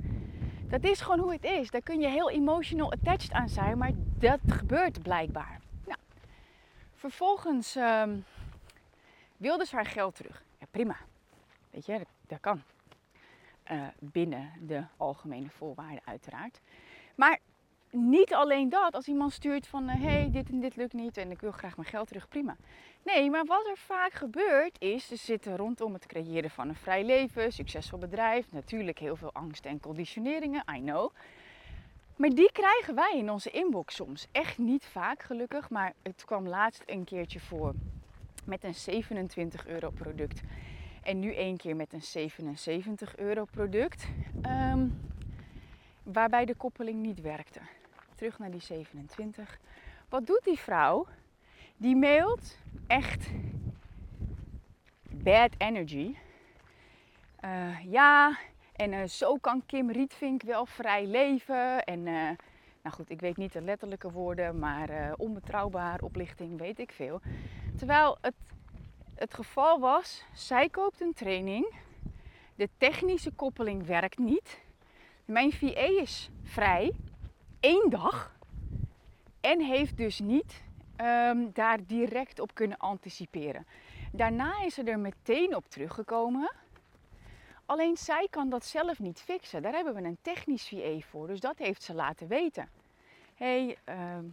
dat 0.69 0.85
is 0.85 1.01
gewoon 1.01 1.19
hoe 1.19 1.33
het 1.33 1.45
is. 1.45 1.71
Daar 1.71 1.83
kun 1.83 2.01
je 2.01 2.09
heel 2.09 2.31
emotional 2.31 2.93
attached 2.93 3.33
aan 3.33 3.49
zijn, 3.49 3.79
maar 3.79 3.93
dat 4.19 4.41
gebeurt 4.47 5.03
blijkbaar. 5.03 5.61
Nou, 5.87 5.99
vervolgens 6.95 7.77
um, 7.77 8.25
wilde 9.37 9.67
ze 9.67 9.75
haar 9.75 9.87
geld 9.87 10.15
terug. 10.15 10.43
Ja, 10.59 10.67
prima. 10.71 10.97
Weet 11.71 11.87
je, 11.87 11.99
dat, 11.99 12.09
dat 12.27 12.41
kan. 12.41 12.63
Uh, 13.71 13.87
binnen 13.99 14.53
de 14.61 14.85
algemene 14.97 15.51
voorwaarden 15.51 16.03
uiteraard. 16.05 16.61
Maar 17.15 17.39
niet 17.95 18.35
alleen 18.35 18.69
dat, 18.69 18.95
als 18.95 19.09
iemand 19.09 19.33
stuurt 19.33 19.67
van 19.67 19.89
hé, 19.89 19.97
uh, 19.97 20.03
hey, 20.03 20.31
dit 20.31 20.49
en 20.49 20.61
dit 20.61 20.77
lukt 20.77 20.93
niet 20.93 21.17
en 21.17 21.31
ik 21.31 21.41
wil 21.41 21.53
graag 21.53 21.77
mijn 21.77 21.89
geld 21.89 22.07
terug, 22.09 22.29
prima. 22.29 22.57
Nee, 23.03 23.31
maar 23.31 23.45
wat 23.45 23.67
er 23.67 23.77
vaak 23.77 24.13
gebeurt 24.13 24.81
is, 24.81 25.07
ze 25.07 25.17
zitten 25.17 25.57
rondom 25.57 25.93
het 25.93 26.07
creëren 26.07 26.51
van 26.51 26.69
een 26.69 26.75
vrij 26.75 27.05
leven, 27.05 27.53
succesvol 27.53 27.99
bedrijf, 27.99 28.47
natuurlijk 28.53 28.99
heel 28.99 29.17
veel 29.17 29.33
angst 29.33 29.65
en 29.65 29.81
conditioneringen, 29.81 30.65
I 30.77 30.81
know. 30.81 31.11
Maar 32.17 32.31
die 32.31 32.53
krijgen 32.53 32.95
wij 32.95 33.13
in 33.17 33.31
onze 33.31 33.51
inbox 33.51 33.95
soms. 33.95 34.27
Echt 34.33 34.59
niet 34.59 34.85
vaak 34.85 35.23
gelukkig, 35.23 35.71
maar 35.71 35.93
het 36.03 36.25
kwam 36.25 36.49
laatst 36.49 36.83
een 36.87 37.05
keertje 37.05 37.41
voor 37.41 37.75
met 38.45 38.65
een 38.65 38.75
27 38.75 39.67
euro 39.67 39.91
product. 39.91 40.41
En 41.03 41.19
nu 41.19 41.35
één 41.35 41.57
keer 41.57 41.77
met 41.77 41.93
een 41.93 42.03
77 42.03 43.17
euro 43.17 43.45
product. 43.45 44.07
Um, 44.47 45.01
waarbij 46.03 46.45
de 46.45 46.55
koppeling 46.55 47.03
niet 47.03 47.21
werkte 47.21 47.61
terug 48.15 48.39
naar 48.39 48.51
die 48.51 48.61
27. 48.61 49.59
Wat 50.09 50.27
doet 50.27 50.45
die 50.45 50.59
vrouw? 50.59 51.07
Die 51.77 51.97
mailt 51.97 52.59
echt 52.87 53.31
bad 55.03 55.51
energy. 55.59 56.17
Uh, 57.45 57.85
ja, 57.85 58.39
en 58.73 58.93
uh, 58.93 59.05
zo 59.05 59.37
kan 59.37 59.67
Kim 59.67 59.91
Rietvink 59.91 60.43
wel 60.43 60.67
vrij 60.67 61.07
leven. 61.07 61.85
En 61.85 61.99
uh, 61.99 62.31
nou 62.83 62.95
goed, 62.95 63.11
ik 63.11 63.21
weet 63.21 63.37
niet 63.37 63.53
de 63.53 63.63
letterlijke 63.63 64.11
woorden, 64.11 64.59
maar 64.59 65.15
onbetrouwbaar, 65.17 66.03
oplichting, 66.03 66.59
weet 66.59 66.79
ik 66.79 66.93
veel. 66.93 67.21
Terwijl 67.77 68.19
het, 68.21 68.35
het 69.15 69.35
geval 69.35 69.81
was, 69.81 70.25
zij 70.33 70.69
koopt 70.69 71.01
een 71.01 71.15
training. 71.15 71.75
De 72.55 72.69
technische 72.79 73.31
koppeling 73.31 73.87
werkt 73.87 74.19
niet. 74.19 74.61
Mijn 75.25 75.53
VA 75.53 76.01
is 76.01 76.31
vrij 76.43 76.93
één 77.65 77.91
dag 77.91 78.37
en 79.41 79.61
heeft 79.61 79.97
dus 79.97 80.19
niet 80.19 80.63
um, 81.01 81.51
daar 81.53 81.87
direct 81.87 82.41
op 82.41 82.55
kunnen 82.55 82.79
anticiperen. 82.79 83.67
Daarna 84.13 84.63
is 84.63 84.75
ze 84.75 84.83
er 84.83 84.99
meteen 84.99 85.57
op 85.57 85.65
teruggekomen. 85.69 86.53
Alleen 87.67 87.97
zij 87.97 88.27
kan 88.31 88.49
dat 88.49 88.65
zelf 88.65 88.99
niet 88.99 89.21
fixen. 89.21 89.63
Daar 89.63 89.73
hebben 89.73 89.95
we 89.95 90.03
een 90.03 90.19
technisch 90.23 90.69
VA 90.69 90.99
voor. 90.99 91.27
Dus 91.27 91.41
dat 91.41 91.59
heeft 91.59 91.83
ze 91.83 91.95
laten 91.95 92.29
weten. 92.29 92.69
hey, 93.35 93.77
ehm, 93.85 94.29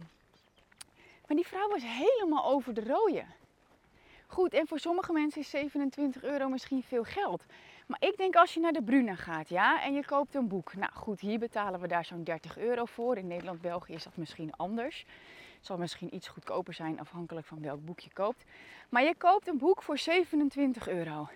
maar 1.26 1.36
die 1.36 1.46
vrouw 1.46 1.68
was 1.68 1.82
helemaal 1.82 2.44
over 2.44 2.74
de 2.74 2.84
rode. 2.84 3.24
Goed, 4.26 4.54
en 4.54 4.66
voor 4.66 4.78
sommige 4.78 5.12
mensen 5.12 5.40
is 5.40 5.50
27 5.50 6.22
euro 6.22 6.48
misschien 6.48 6.82
veel 6.82 7.04
geld. 7.04 7.44
Maar 7.92 8.10
ik 8.10 8.16
denk 8.16 8.36
als 8.36 8.54
je 8.54 8.60
naar 8.60 8.72
de 8.72 8.82
Bruna 8.82 9.14
gaat, 9.14 9.48
ja, 9.48 9.82
en 9.82 9.94
je 9.94 10.04
koopt 10.04 10.34
een 10.34 10.48
boek. 10.48 10.74
Nou 10.74 10.92
goed, 10.92 11.20
hier 11.20 11.38
betalen 11.38 11.80
we 11.80 11.88
daar 11.88 12.04
zo'n 12.04 12.24
30 12.24 12.58
euro 12.58 12.84
voor. 12.84 13.16
In 13.16 13.26
Nederland, 13.26 13.60
België 13.60 13.92
is 13.92 14.04
dat 14.04 14.16
misschien 14.16 14.52
anders. 14.56 15.06
Het 15.56 15.66
zal 15.66 15.78
misschien 15.78 16.14
iets 16.14 16.28
goedkoper 16.28 16.74
zijn 16.74 17.00
afhankelijk 17.00 17.46
van 17.46 17.62
welk 17.62 17.84
boek 17.84 18.00
je 18.00 18.12
koopt. 18.12 18.44
Maar 18.88 19.02
je 19.02 19.14
koopt 19.14 19.48
een 19.48 19.58
boek 19.58 19.82
voor 19.82 19.98
27 19.98 20.88
euro. 20.88 21.28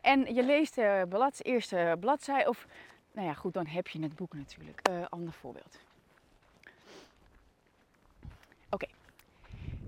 En 0.00 0.34
je 0.34 0.42
leest 0.42 0.74
de 0.74 1.06
blad, 1.08 1.44
eerste 1.44 1.96
bladzij 2.00 2.46
of, 2.46 2.66
nou 3.12 3.26
ja 3.26 3.34
goed, 3.34 3.52
dan 3.52 3.66
heb 3.66 3.88
je 3.88 4.02
het 4.02 4.14
boek 4.14 4.34
natuurlijk. 4.34 4.88
Uh, 4.90 5.04
ander 5.08 5.32
voorbeeld. 5.32 5.78
Oké, 8.70 8.86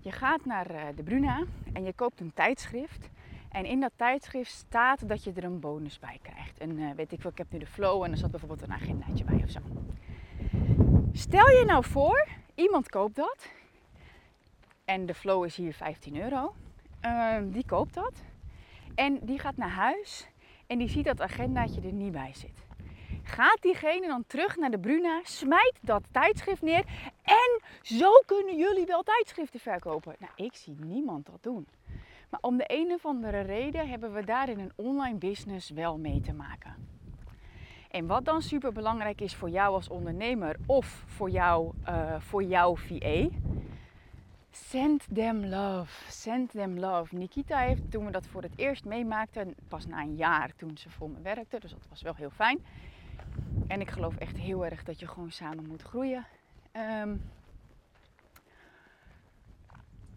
je 0.00 0.12
gaat 0.12 0.44
naar 0.44 0.70
uh, 0.70 0.82
de 0.96 1.02
Bruna 1.02 1.44
en 1.72 1.84
je 1.84 1.92
koopt 1.92 2.20
een 2.20 2.32
tijdschrift. 2.34 3.08
En 3.50 3.64
in 3.64 3.80
dat 3.80 3.92
tijdschrift 3.96 4.50
staat 4.50 5.08
dat 5.08 5.24
je 5.24 5.32
er 5.32 5.44
een 5.44 5.60
bonus 5.60 5.98
bij 5.98 6.18
krijgt. 6.22 6.58
En 6.58 6.78
uh, 6.78 6.90
weet 6.90 7.12
ik 7.12 7.22
wel, 7.22 7.32
ik 7.32 7.38
heb 7.38 7.52
nu 7.52 7.58
de 7.58 7.66
flow 7.66 8.02
en 8.02 8.10
er 8.10 8.16
zat 8.16 8.30
bijvoorbeeld 8.30 8.62
een 8.62 8.72
agendaatje 8.72 9.24
bij 9.24 9.42
of 9.44 9.50
zo. 9.50 9.60
Stel 11.12 11.48
je 11.48 11.64
nou 11.66 11.84
voor, 11.84 12.26
iemand 12.54 12.88
koopt 12.88 13.16
dat. 13.16 13.48
En 14.84 15.06
de 15.06 15.14
flow 15.14 15.44
is 15.44 15.56
hier 15.56 15.72
15 15.72 16.20
euro. 16.20 16.54
Ehm, 17.00 17.50
die 17.50 17.66
koopt 17.66 17.94
dat. 17.94 18.22
En 18.94 19.18
die 19.22 19.38
gaat 19.38 19.56
naar 19.56 19.70
huis 19.70 20.28
en 20.66 20.78
die 20.78 20.88
ziet 20.88 21.04
dat 21.04 21.20
agendaatje 21.20 21.80
er 21.80 21.92
niet 21.92 22.12
bij 22.12 22.32
zit. 22.34 22.64
Gaat 23.22 23.58
diegene 23.60 24.06
dan 24.06 24.24
terug 24.26 24.56
naar 24.56 24.70
de 24.70 24.78
Bruna, 24.78 25.20
smijt 25.22 25.78
dat 25.80 26.02
tijdschrift 26.10 26.62
neer 26.62 26.84
en 27.22 27.60
zo 27.82 28.10
kunnen 28.26 28.56
jullie 28.56 28.86
wel 28.86 29.02
tijdschriften 29.02 29.60
verkopen. 29.60 30.16
Nou, 30.18 30.32
ik 30.36 30.54
zie 30.54 30.76
niemand 30.78 31.26
dat 31.26 31.42
doen. 31.42 31.66
Maar 32.30 32.40
om 32.40 32.56
de 32.56 32.64
een 32.66 32.92
of 32.92 33.06
andere 33.06 33.40
reden 33.40 33.88
hebben 33.88 34.12
we 34.12 34.24
daar 34.24 34.48
in 34.48 34.58
een 34.58 34.72
online 34.74 35.18
business 35.18 35.70
wel 35.70 35.98
mee 35.98 36.20
te 36.20 36.32
maken. 36.32 36.74
En 37.90 38.06
wat 38.06 38.24
dan 38.24 38.42
super 38.42 38.72
belangrijk 38.72 39.20
is 39.20 39.34
voor 39.34 39.50
jou 39.50 39.74
als 39.74 39.88
ondernemer 39.88 40.56
of 40.66 41.02
voor 41.06 41.30
jou, 41.30 41.72
uh, 41.88 42.20
voor 42.20 42.42
jouw 42.42 42.76
VA, 42.76 43.28
Send 44.50 45.06
them 45.14 45.44
love. 45.44 46.10
Send 46.10 46.50
them 46.50 46.78
love. 46.78 47.14
Nikita 47.14 47.58
heeft, 47.58 47.90
toen 47.90 48.04
we 48.04 48.10
dat 48.10 48.26
voor 48.26 48.42
het 48.42 48.52
eerst 48.56 48.84
meemaakten, 48.84 49.54
pas 49.68 49.86
na 49.86 50.00
een 50.00 50.16
jaar 50.16 50.52
toen 50.56 50.78
ze 50.78 50.90
voor 50.90 51.10
me 51.10 51.20
werkte, 51.22 51.60
dus 51.60 51.70
dat 51.70 51.86
was 51.88 52.02
wel 52.02 52.14
heel 52.14 52.30
fijn. 52.30 52.58
En 53.66 53.80
ik 53.80 53.90
geloof 53.90 54.16
echt 54.16 54.36
heel 54.36 54.64
erg 54.64 54.82
dat 54.82 55.00
je 55.00 55.06
gewoon 55.06 55.30
samen 55.30 55.66
moet 55.66 55.82
groeien. 55.82 56.26
Um, 57.02 57.22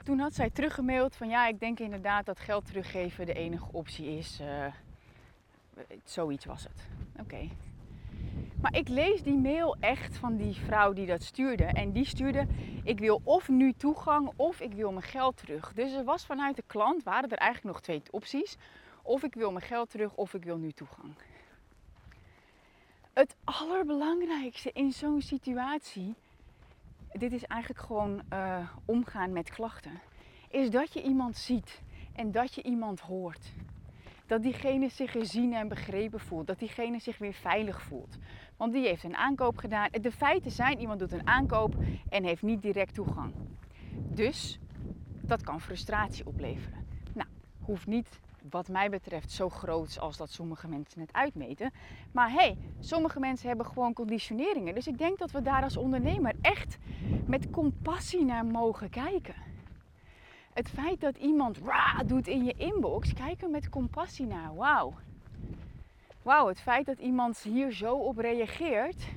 toen 0.03 0.19
had 0.19 0.33
zij 0.33 0.49
teruggemaild 0.49 1.15
van 1.15 1.29
ja, 1.29 1.47
ik 1.47 1.59
denk 1.59 1.79
inderdaad 1.79 2.25
dat 2.25 2.39
geld 2.39 2.65
teruggeven 2.65 3.25
de 3.25 3.33
enige 3.33 3.67
optie 3.71 4.17
is. 4.17 4.39
Uh, 4.41 4.65
zoiets 6.03 6.45
was 6.45 6.63
het. 6.63 6.87
Oké. 7.19 7.49
Maar 8.61 8.75
ik 8.75 8.87
lees 8.87 9.23
die 9.23 9.37
mail 9.37 9.75
echt 9.79 10.17
van 10.17 10.37
die 10.37 10.53
vrouw 10.53 10.93
die 10.93 11.05
dat 11.05 11.23
stuurde. 11.23 11.63
En 11.63 11.91
die 11.91 12.05
stuurde, 12.05 12.47
ik 12.83 12.99
wil 12.99 13.21
of 13.23 13.49
nu 13.49 13.73
toegang 13.73 14.31
of 14.35 14.59
ik 14.59 14.73
wil 14.73 14.91
mijn 14.91 15.05
geld 15.05 15.37
terug. 15.37 15.73
Dus 15.73 15.91
er 15.91 16.03
was 16.03 16.25
vanuit 16.25 16.55
de 16.55 16.63
klant, 16.67 17.03
waren 17.03 17.29
er 17.29 17.37
eigenlijk 17.37 17.75
nog 17.75 17.83
twee 17.83 18.01
opties. 18.11 18.57
Of 19.01 19.23
ik 19.23 19.33
wil 19.33 19.51
mijn 19.51 19.65
geld 19.65 19.89
terug 19.89 20.15
of 20.15 20.33
ik 20.33 20.43
wil 20.43 20.57
nu 20.57 20.71
toegang. 20.71 21.13
Het 23.13 23.35
allerbelangrijkste 23.43 24.71
in 24.73 24.91
zo'n 24.91 25.21
situatie, 25.21 26.15
dit 27.13 27.33
is 27.33 27.43
eigenlijk 27.43 27.81
gewoon 27.81 28.21
uh, 28.33 28.69
omgaan 28.85 29.31
met 29.31 29.49
klachten, 29.49 30.01
is 30.49 30.69
dat 30.69 30.93
je 30.93 31.03
iemand 31.03 31.37
ziet 31.37 31.81
en 32.13 32.31
dat 32.31 32.55
je 32.55 32.63
iemand 32.63 32.99
hoort. 32.99 33.53
Dat 34.25 34.41
diegene 34.41 34.89
zich 34.89 35.11
gezien 35.11 35.53
en 35.53 35.67
begrepen 35.67 36.19
voelt. 36.19 36.47
Dat 36.47 36.59
diegene 36.59 36.99
zich 36.99 37.17
weer 37.17 37.33
veilig 37.33 37.81
voelt. 37.81 38.17
Want 38.57 38.73
die 38.73 38.87
heeft 38.87 39.03
een 39.03 39.15
aankoop 39.15 39.57
gedaan. 39.57 39.89
De 40.01 40.11
feiten 40.11 40.51
zijn, 40.51 40.79
iemand 40.79 40.99
doet 40.99 41.11
een 41.11 41.27
aankoop 41.27 41.75
en 42.09 42.23
heeft 42.23 42.41
niet 42.41 42.61
direct 42.61 42.93
toegang. 42.93 43.33
Dus 43.93 44.59
dat 45.21 45.43
kan 45.43 45.61
frustratie 45.61 46.27
opleveren. 46.27 46.87
Nou, 47.13 47.27
hoeft 47.59 47.87
niet 47.87 48.19
wat 48.49 48.67
mij 48.67 48.89
betreft 48.89 49.31
zo 49.31 49.49
groot 49.49 49.99
als 49.99 50.17
dat 50.17 50.29
sommige 50.29 50.67
mensen 50.67 51.01
het 51.01 51.13
uitmeten. 51.13 51.71
Maar 52.11 52.31
hey, 52.31 52.57
sommige 52.79 53.19
mensen 53.19 53.47
hebben 53.47 53.65
gewoon 53.65 53.93
conditioneringen. 53.93 54.75
Dus 54.75 54.87
ik 54.87 54.97
denk 54.97 55.17
dat 55.17 55.31
we 55.31 55.41
daar 55.41 55.63
als 55.63 55.77
ondernemer 55.77 56.33
echt 56.41 56.77
met 57.25 57.49
compassie 57.49 58.25
naar 58.25 58.45
mogen 58.45 58.89
kijken. 58.89 59.35
Het 60.53 60.69
feit 60.69 61.01
dat 61.01 61.17
iemand 61.17 61.57
ra 61.57 62.03
doet 62.03 62.27
in 62.27 62.43
je 62.43 62.53
inbox, 62.57 63.13
kijk 63.13 63.41
er 63.41 63.49
met 63.49 63.69
compassie 63.69 64.25
naar. 64.25 64.55
Wauw. 64.55 64.93
Wauw, 66.21 66.47
het 66.47 66.61
feit 66.61 66.85
dat 66.85 66.99
iemand 66.99 67.37
hier 67.37 67.71
zo 67.71 67.95
op 67.95 68.17
reageert, 68.17 69.07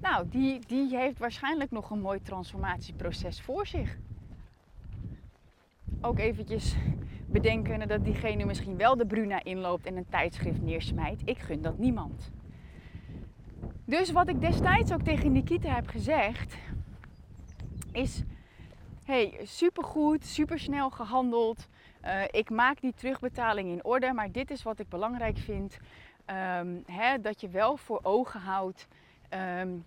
nou, 0.00 0.28
die, 0.28 0.58
die 0.66 0.96
heeft 0.96 1.18
waarschijnlijk 1.18 1.70
nog 1.70 1.90
een 1.90 2.00
mooi 2.00 2.22
transformatieproces 2.22 3.40
voor 3.40 3.66
zich. 3.66 3.98
Ook 6.04 6.18
eventjes 6.18 6.76
bedenken 7.26 7.88
dat 7.88 8.04
diegene 8.04 8.44
misschien 8.44 8.76
wel 8.76 8.96
de 8.96 9.06
Bruna 9.06 9.44
inloopt 9.44 9.86
en 9.86 9.96
een 9.96 10.08
tijdschrift 10.08 10.62
neersmijt. 10.62 11.22
Ik 11.24 11.38
gun 11.38 11.62
dat 11.62 11.78
niemand. 11.78 12.30
Dus 13.84 14.10
wat 14.10 14.28
ik 14.28 14.40
destijds 14.40 14.92
ook 14.92 15.02
tegen 15.02 15.32
Nikita 15.32 15.74
heb 15.74 15.86
gezegd, 15.86 16.56
is: 17.92 18.22
hey, 19.04 19.40
supergoed, 19.42 20.24
supersnel 20.26 20.90
gehandeld. 20.90 21.68
Uh, 22.04 22.22
ik 22.30 22.50
maak 22.50 22.80
die 22.80 22.94
terugbetaling 22.94 23.70
in 23.70 23.84
orde, 23.84 24.12
maar 24.12 24.32
dit 24.32 24.50
is 24.50 24.62
wat 24.62 24.78
ik 24.78 24.88
belangrijk 24.88 25.38
vind. 25.38 25.78
Um, 26.26 26.82
hè, 26.86 27.20
dat 27.20 27.40
je 27.40 27.48
wel 27.48 27.76
voor 27.76 28.00
ogen 28.02 28.40
houdt 28.40 28.88
um, 29.60 29.84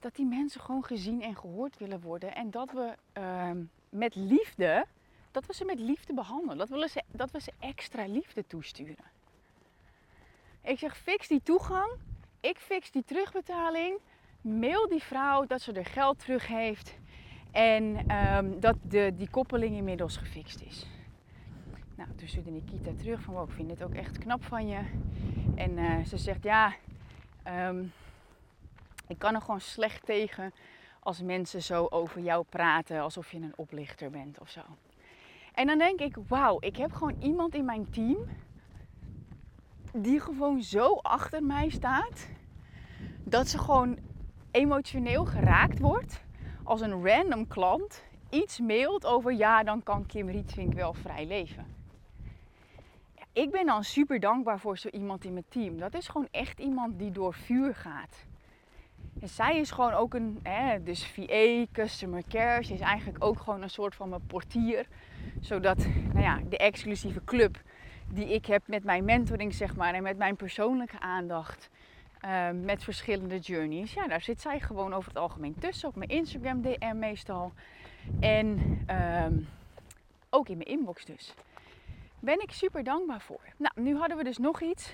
dat 0.00 0.14
die 0.14 0.26
mensen 0.26 0.60
gewoon 0.60 0.84
gezien 0.84 1.22
en 1.22 1.36
gehoord 1.36 1.78
willen 1.78 2.00
worden. 2.00 2.34
En 2.34 2.50
dat 2.50 2.72
we 2.72 2.94
um, 3.20 3.70
met 3.88 4.14
liefde, 4.14 4.86
dat 5.36 5.46
we 5.46 5.54
ze 5.54 5.64
met 5.64 5.78
liefde 5.78 6.14
behandelen. 6.14 6.58
Dat 6.58 6.68
we, 6.68 6.88
ze, 6.88 7.02
dat 7.10 7.30
extra 7.58 8.06
liefde 8.06 8.46
toesturen. 8.46 9.04
Ik 10.62 10.78
zeg, 10.78 10.96
fix 10.96 11.28
die 11.28 11.42
toegang. 11.42 11.90
Ik 12.40 12.58
fix 12.58 12.90
die 12.90 13.04
terugbetaling. 13.04 13.98
Mail 14.40 14.88
die 14.88 15.02
vrouw 15.02 15.46
dat 15.46 15.60
ze 15.60 15.72
er 15.72 15.84
geld 15.84 16.18
terug 16.18 16.46
heeft. 16.46 16.94
En 17.50 18.06
dat 18.60 18.76
de, 18.82 19.12
die 19.16 19.30
koppeling 19.30 19.76
inmiddels 19.76 20.16
gefixt 20.16 20.60
is. 20.60 20.86
Nou, 21.94 22.08
toen 22.14 22.28
stuurde 22.28 22.50
Nikita 22.50 22.90
terug 22.96 23.20
van, 23.20 23.34
wow, 23.34 23.48
ik 23.48 23.54
vind 23.54 23.68
dit 23.68 23.82
ook 23.82 23.94
echt 23.94 24.18
knap 24.18 24.44
van 24.44 24.66
je. 24.68 24.80
En 25.54 25.78
uh, 25.78 26.04
ze 26.04 26.16
zegt, 26.16 26.42
ja, 26.42 26.74
um, 27.46 27.92
ik 29.06 29.18
kan 29.18 29.34
er 29.34 29.40
gewoon 29.40 29.60
slecht 29.60 30.04
tegen 30.04 30.52
als 31.00 31.22
mensen 31.22 31.62
zo 31.62 31.86
over 31.90 32.20
jou 32.20 32.44
praten 32.48 33.00
alsof 33.00 33.32
je 33.32 33.38
een 33.38 33.56
oplichter 33.56 34.10
bent 34.10 34.38
of 34.40 34.50
zo. 34.50 34.60
En 35.56 35.66
dan 35.66 35.78
denk 35.78 36.00
ik, 36.00 36.16
wauw, 36.28 36.56
ik 36.60 36.76
heb 36.76 36.92
gewoon 36.92 37.16
iemand 37.20 37.54
in 37.54 37.64
mijn 37.64 37.90
team 37.90 38.16
die 39.92 40.20
gewoon 40.20 40.62
zo 40.62 40.94
achter 40.94 41.42
mij 41.42 41.68
staat 41.68 42.28
dat 43.24 43.48
ze 43.48 43.58
gewoon 43.58 43.98
emotioneel 44.50 45.24
geraakt 45.24 45.78
wordt 45.78 46.24
als 46.62 46.80
een 46.80 47.06
random 47.06 47.46
klant 47.46 48.04
iets 48.30 48.60
mailt 48.60 49.06
over 49.06 49.32
ja, 49.32 49.62
dan 49.62 49.82
kan 49.82 50.06
Kim 50.06 50.28
Rietvink 50.28 50.72
wel 50.72 50.92
vrij 50.92 51.26
leven 51.26 51.76
ik 53.36 53.50
ben 53.50 53.66
dan 53.66 53.84
super 53.84 54.20
dankbaar 54.20 54.60
voor 54.60 54.78
zo 54.78 54.88
iemand 54.88 55.24
in 55.24 55.32
mijn 55.32 55.44
team. 55.48 55.78
Dat 55.78 55.94
is 55.94 56.08
gewoon 56.08 56.28
echt 56.30 56.58
iemand 56.58 56.98
die 56.98 57.10
door 57.10 57.34
vuur 57.34 57.74
gaat. 57.74 58.26
En 59.20 59.28
zij 59.28 59.58
is 59.58 59.70
gewoon 59.70 59.92
ook 59.92 60.14
een, 60.14 60.40
hè, 60.42 60.82
dus 60.82 61.06
VA, 61.06 61.64
Customer 61.72 62.22
Care, 62.28 62.64
ze 62.64 62.74
is 62.74 62.80
eigenlijk 62.80 63.24
ook 63.24 63.38
gewoon 63.38 63.62
een 63.62 63.70
soort 63.70 63.94
van 63.94 64.08
mijn 64.08 64.26
portier. 64.26 64.86
Zodat, 65.40 65.86
nou 66.12 66.20
ja, 66.20 66.40
de 66.48 66.58
exclusieve 66.58 67.24
club 67.24 67.62
die 68.08 68.34
ik 68.34 68.46
heb 68.46 68.62
met 68.66 68.84
mijn 68.84 69.04
mentoring, 69.04 69.54
zeg 69.54 69.76
maar, 69.76 69.94
en 69.94 70.02
met 70.02 70.16
mijn 70.16 70.36
persoonlijke 70.36 71.00
aandacht, 71.00 71.70
uh, 72.24 72.48
met 72.50 72.84
verschillende 72.84 73.38
journeys, 73.38 73.92
ja, 73.92 74.06
daar 74.06 74.22
zit 74.22 74.40
zij 74.40 74.60
gewoon 74.60 74.94
over 74.94 75.08
het 75.08 75.18
algemeen 75.18 75.54
tussen. 75.58 75.88
Op 75.88 75.96
mijn 75.96 76.10
Instagram 76.10 76.62
DM 76.62 76.98
meestal. 76.98 77.52
En 78.20 78.78
uh, 78.90 79.26
ook 80.30 80.48
in 80.48 80.56
mijn 80.56 80.68
inbox 80.68 81.04
dus 81.04 81.34
ben 82.20 82.42
ik 82.42 82.50
super 82.50 82.84
dankbaar 82.84 83.20
voor. 83.20 83.40
Nou, 83.56 83.72
nu 83.80 83.96
hadden 83.96 84.16
we 84.16 84.24
dus 84.24 84.38
nog 84.38 84.62
iets. 84.62 84.92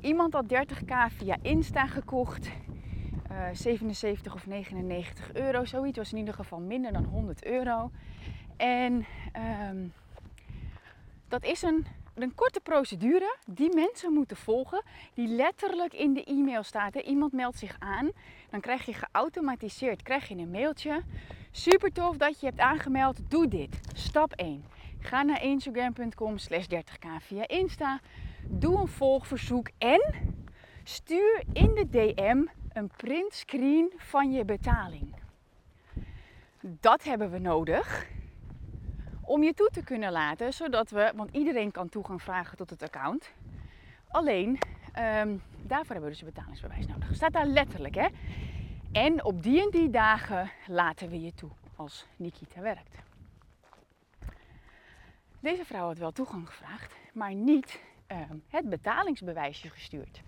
Iemand 0.00 0.32
had 0.32 0.44
30k 0.44 1.14
via 1.16 1.36
Insta 1.42 1.86
gekocht. 1.86 2.50
Uh, 3.30 3.48
eh, 3.48 3.54
77 3.54 4.34
of 4.34 4.46
99 4.46 5.32
euro, 5.32 5.64
zoiets. 5.64 5.98
was 5.98 6.12
in 6.12 6.18
ieder 6.18 6.34
geval 6.34 6.60
minder 6.60 6.92
dan 6.92 7.04
100 7.04 7.44
euro. 7.44 7.90
En 8.62 9.06
um, 9.70 9.92
dat 11.28 11.44
is 11.44 11.62
een 11.62 11.86
een 12.14 12.34
korte 12.34 12.60
procedure 12.60 13.36
die 13.46 13.74
mensen 13.74 14.12
moeten 14.12 14.36
volgen, 14.36 14.82
die 15.14 15.28
letterlijk 15.28 15.92
in 15.92 16.14
de 16.14 16.24
e-mail 16.24 16.62
staat. 16.62 16.94
Iemand 16.94 17.32
meldt 17.32 17.58
zich 17.58 17.76
aan, 17.78 18.10
dan 18.50 18.60
krijg 18.60 18.84
je 18.84 18.92
geautomatiseerd 18.92 20.02
krijg 20.02 20.28
je 20.28 20.34
een 20.34 20.50
mailtje. 20.50 21.02
Super 21.50 21.92
tof 21.92 22.16
dat 22.16 22.40
je 22.40 22.46
hebt 22.46 22.58
aangemeld, 22.58 23.30
doe 23.30 23.48
dit. 23.48 23.80
Stap 23.94 24.32
1. 24.32 24.64
Ga 25.00 25.22
naar 25.22 25.42
instagram.com 25.42 26.38
slash 26.38 26.64
30k 26.64 27.06
via 27.18 27.48
Insta. 27.48 28.00
Doe 28.48 28.80
een 28.80 28.88
volgverzoek 28.88 29.68
en 29.78 30.14
stuur 30.84 31.42
in 31.52 31.74
de 31.74 31.88
DM 31.88 32.44
een 32.72 32.90
printscreen 32.96 33.92
van 33.96 34.32
je 34.32 34.44
betaling. 34.44 35.14
Dat 36.60 37.04
hebben 37.04 37.30
we 37.30 37.38
nodig 37.38 38.10
om 39.24 39.42
je 39.42 39.54
toe 39.54 39.68
te 39.72 39.82
kunnen 39.82 40.12
laten, 40.12 40.52
zodat 40.52 40.90
we, 40.90 41.12
want 41.16 41.30
iedereen 41.32 41.70
kan 41.70 41.88
toegang 41.88 42.22
vragen 42.22 42.56
tot 42.56 42.70
het 42.70 42.82
account. 42.82 43.32
Alleen, 44.08 44.58
ehm, 44.92 45.36
daarvoor 45.62 45.92
hebben 45.92 46.02
we 46.02 46.08
dus 46.08 46.20
een 46.20 46.32
betalingsbewijs 46.34 46.86
nodig. 46.86 47.14
Staat 47.14 47.32
daar 47.32 47.46
letterlijk, 47.46 47.94
hè? 47.94 48.06
En 48.92 49.24
op 49.24 49.42
die 49.42 49.62
en 49.62 49.70
die 49.70 49.90
dagen 49.90 50.50
laten 50.66 51.08
we 51.08 51.20
je 51.20 51.34
toe 51.34 51.50
als 51.76 52.06
Nikita 52.16 52.60
werkt. 52.60 52.98
Deze 55.40 55.64
vrouw 55.64 55.86
had 55.86 55.98
wel 55.98 56.12
toegang 56.12 56.48
gevraagd, 56.48 56.94
maar 57.12 57.34
niet 57.34 57.80
ehm, 58.06 58.36
het 58.48 58.68
betalingsbewijsje 58.68 59.70
gestuurd. 59.70 60.22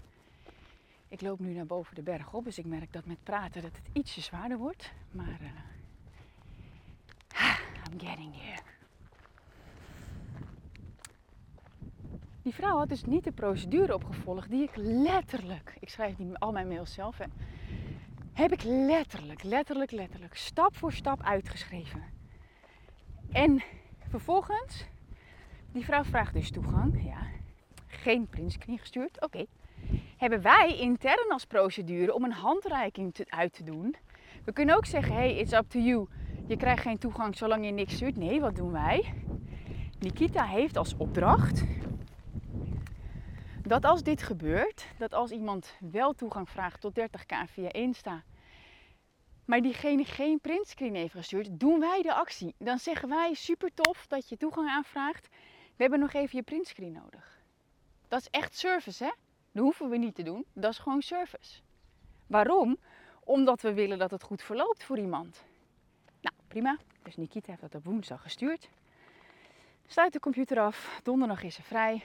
Ik 1.08 1.20
loop 1.20 1.38
nu 1.38 1.52
naar 1.52 1.66
boven 1.66 1.94
de 1.94 2.02
berg 2.02 2.32
op, 2.32 2.44
dus 2.44 2.58
ik 2.58 2.64
merk 2.64 2.92
dat 2.92 3.04
met 3.04 3.22
praten 3.22 3.62
dat 3.62 3.70
het 3.76 3.88
ietsje 3.92 4.20
zwaarder 4.20 4.58
wordt. 4.58 4.92
Maar 5.10 5.40
uh, 5.40 5.48
I'm 7.90 8.00
getting 8.00 8.32
there. 8.32 8.73
Die 12.44 12.54
vrouw 12.54 12.78
had 12.78 12.88
dus 12.88 13.04
niet 13.04 13.24
de 13.24 13.32
procedure 13.32 13.94
opgevolgd 13.94 14.50
die 14.50 14.62
ik 14.62 14.76
letterlijk, 14.76 15.76
ik 15.80 15.88
schrijf 15.88 16.16
die 16.16 16.38
al 16.38 16.52
mijn 16.52 16.68
mails 16.68 16.94
zelf, 16.94 17.18
heb 18.32 18.52
ik 18.52 18.62
letterlijk, 18.62 19.42
letterlijk, 19.42 19.90
letterlijk, 19.90 20.36
stap 20.36 20.76
voor 20.76 20.92
stap 20.92 21.22
uitgeschreven. 21.22 22.02
En 23.32 23.62
vervolgens, 24.08 24.84
die 25.72 25.84
vrouw 25.84 26.04
vraagt 26.04 26.34
dus 26.34 26.50
toegang, 26.50 27.04
ja, 27.04 27.26
geen 27.86 28.26
printscreen 28.26 28.78
gestuurd, 28.78 29.22
oké. 29.22 29.44
Hebben 30.16 30.42
wij 30.42 30.76
intern 30.78 31.32
als 31.32 31.44
procedure 31.44 32.14
om 32.14 32.24
een 32.24 32.32
handreiking 32.32 33.14
te, 33.14 33.26
uit 33.28 33.52
te 33.52 33.64
doen. 33.64 33.96
We 34.44 34.52
kunnen 34.52 34.76
ook 34.76 34.86
zeggen, 34.86 35.14
hey, 35.14 35.36
it's 35.36 35.52
up 35.52 35.68
to 35.68 35.78
you. 35.78 36.06
Je 36.46 36.56
krijgt 36.56 36.82
geen 36.82 36.98
toegang 36.98 37.36
zolang 37.36 37.64
je 37.64 37.72
niks 37.72 37.94
stuurt. 37.94 38.16
Nee, 38.16 38.40
wat 38.40 38.56
doen 38.56 38.72
wij? 38.72 39.14
Nikita 39.98 40.44
heeft 40.44 40.76
als 40.76 40.96
opdracht 40.96 41.64
dat 43.66 43.84
als 43.84 44.02
dit 44.02 44.22
gebeurt, 44.22 44.86
dat 44.98 45.14
als 45.14 45.30
iemand 45.30 45.74
wel 45.80 46.12
toegang 46.12 46.48
vraagt 46.48 46.80
tot 46.80 47.00
30k 47.00 47.50
via 47.50 47.72
Insta, 47.72 48.22
maar 49.44 49.60
diegene 49.60 50.04
geen 50.04 50.40
printscreen 50.40 50.94
heeft 50.94 51.14
gestuurd, 51.14 51.48
doen 51.60 51.80
wij 51.80 52.02
de 52.02 52.14
actie. 52.14 52.54
Dan 52.58 52.78
zeggen 52.78 53.08
wij 53.08 53.34
super 53.34 53.70
tof 53.74 54.06
dat 54.06 54.28
je 54.28 54.36
toegang 54.36 54.68
aanvraagt. 54.68 55.28
We 55.76 55.82
hebben 55.82 56.00
nog 56.00 56.12
even 56.12 56.38
je 56.38 56.42
printscreen 56.42 56.92
nodig. 56.92 57.42
Dat 58.08 58.20
is 58.20 58.28
echt 58.30 58.58
service, 58.58 59.04
hè? 59.04 59.10
Dat 59.52 59.62
hoeven 59.62 59.88
we 59.88 59.96
niet 59.96 60.14
te 60.14 60.22
doen. 60.22 60.44
Dat 60.52 60.72
is 60.72 60.78
gewoon 60.78 61.02
service. 61.02 61.60
Waarom? 62.26 62.78
Omdat 63.24 63.60
we 63.60 63.72
willen 63.72 63.98
dat 63.98 64.10
het 64.10 64.22
goed 64.22 64.42
verloopt 64.42 64.84
voor 64.84 64.98
iemand. 64.98 65.44
Nou, 66.20 66.36
prima. 66.48 66.78
Dus 67.02 67.16
Nikita 67.16 67.50
heeft 67.50 67.60
dat 67.60 67.74
op 67.74 67.84
woensdag 67.84 68.22
gestuurd. 68.22 68.68
Sluit 69.86 70.12
de 70.12 70.20
computer 70.20 70.60
af. 70.60 71.00
Donderdag 71.02 71.42
is 71.42 71.54
ze 71.54 71.62
vrij 71.62 72.04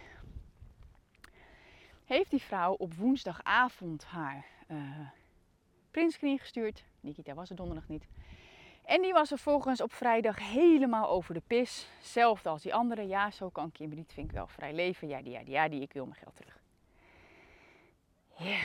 heeft 2.09 2.29
die 2.29 2.41
vrouw 2.41 2.73
op 2.73 2.93
woensdagavond 2.93 4.05
haar 4.05 4.45
uh, 4.67 4.77
printscreen 5.91 6.39
gestuurd. 6.39 6.83
Nikita 6.99 7.33
was 7.33 7.49
er 7.49 7.55
donderdag 7.55 7.87
niet. 7.87 8.07
En 8.83 9.01
die 9.01 9.13
was 9.13 9.31
er 9.31 9.37
volgens 9.37 9.81
op 9.81 9.93
vrijdag 9.93 10.51
helemaal 10.51 11.09
over 11.09 11.33
de 11.33 11.41
pis. 11.47 11.87
Hetzelfde 11.97 12.49
als 12.49 12.61
die 12.61 12.73
andere. 12.73 13.07
Ja, 13.07 13.31
zo 13.31 13.49
kan 13.49 13.71
Kimberly. 13.71 14.03
Dat 14.03 14.13
vind 14.13 14.27
ik 14.27 14.35
wel 14.35 14.47
vrij 14.47 14.73
leven. 14.73 15.07
Ja, 15.07 15.21
die, 15.21 15.31
ja, 15.31 15.43
die, 15.43 15.53
ja, 15.53 15.67
die. 15.67 15.81
Ik 15.81 15.93
wil 15.93 16.05
mijn 16.05 16.19
geld 16.19 16.35
terug. 16.35 16.59
Ja. 18.37 18.59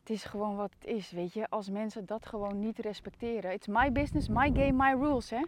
Het 0.00 0.10
is 0.10 0.24
gewoon 0.24 0.56
wat 0.56 0.72
het 0.74 0.84
is, 0.84 1.10
weet 1.10 1.32
je. 1.32 1.48
Als 1.48 1.70
mensen 1.70 2.06
dat 2.06 2.26
gewoon 2.26 2.58
niet 2.58 2.78
respecteren. 2.78 3.52
It's 3.52 3.66
my 3.66 3.92
business, 3.92 4.28
my 4.28 4.50
game, 4.54 4.72
my 4.72 5.04
rules, 5.04 5.30
hè. 5.30 5.42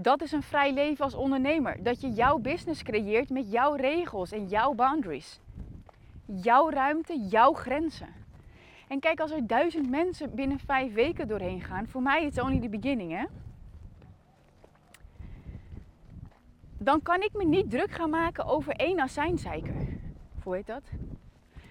Dat 0.00 0.22
is 0.22 0.32
een 0.32 0.42
vrij 0.42 0.72
leven 0.72 1.04
als 1.04 1.14
ondernemer. 1.14 1.82
Dat 1.82 2.00
je 2.00 2.10
jouw 2.12 2.38
business 2.38 2.82
creëert 2.82 3.30
met 3.30 3.50
jouw 3.50 3.74
regels 3.74 4.32
en 4.32 4.46
jouw 4.46 4.74
boundaries. 4.74 5.40
Jouw 6.24 6.70
ruimte, 6.70 7.20
jouw 7.20 7.52
grenzen. 7.52 8.08
En 8.88 9.00
kijk, 9.00 9.20
als 9.20 9.30
er 9.30 9.46
duizend 9.46 9.90
mensen 9.90 10.34
binnen 10.34 10.58
vijf 10.58 10.92
weken 10.92 11.28
doorheen 11.28 11.60
gaan, 11.60 11.88
voor 11.88 12.02
mij 12.02 12.24
is 12.24 12.36
het 12.36 12.44
only 12.44 12.60
the 12.60 12.68
beginning, 12.68 13.12
hè? 13.12 13.24
Dan 16.78 17.02
kan 17.02 17.22
ik 17.22 17.32
me 17.32 17.44
niet 17.44 17.70
druk 17.70 17.90
gaan 17.90 18.10
maken 18.10 18.44
over 18.44 18.72
één 18.72 19.00
azijnzeiker. 19.00 19.74
Hoe 20.42 20.54
heet 20.54 20.66
dat? 20.66 20.82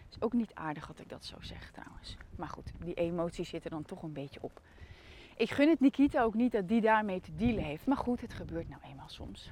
Is 0.10 0.22
ook 0.22 0.34
niet 0.34 0.54
aardig 0.54 0.88
dat 0.88 1.00
ik 1.00 1.10
dat 1.10 1.26
zo 1.26 1.36
zeg 1.40 1.72
trouwens. 1.72 2.18
Maar 2.36 2.50
goed, 2.50 2.72
die 2.80 2.94
emoties 2.94 3.50
zitten 3.50 3.72
dan 3.72 3.84
toch 3.84 4.04
een 4.04 4.13
beetje 4.13 4.42
op. 4.42 4.62
Ik 5.38 5.52
gun 5.52 5.69
het 5.69 5.80
Nikita 5.80 6.21
ook 6.23 6.34
niet 6.34 6.52
dat 6.52 6.67
die 6.67 6.82
daarmee 6.82 7.21
te 7.21 7.36
dealen 7.36 7.63
heeft. 7.63 7.86
Maar 7.86 7.97
goed, 7.97 8.21
het 8.21 8.34
gebeurt 8.34 8.69
nou 8.69 8.82
eenmaal 8.86 9.10
soms. 9.10 9.52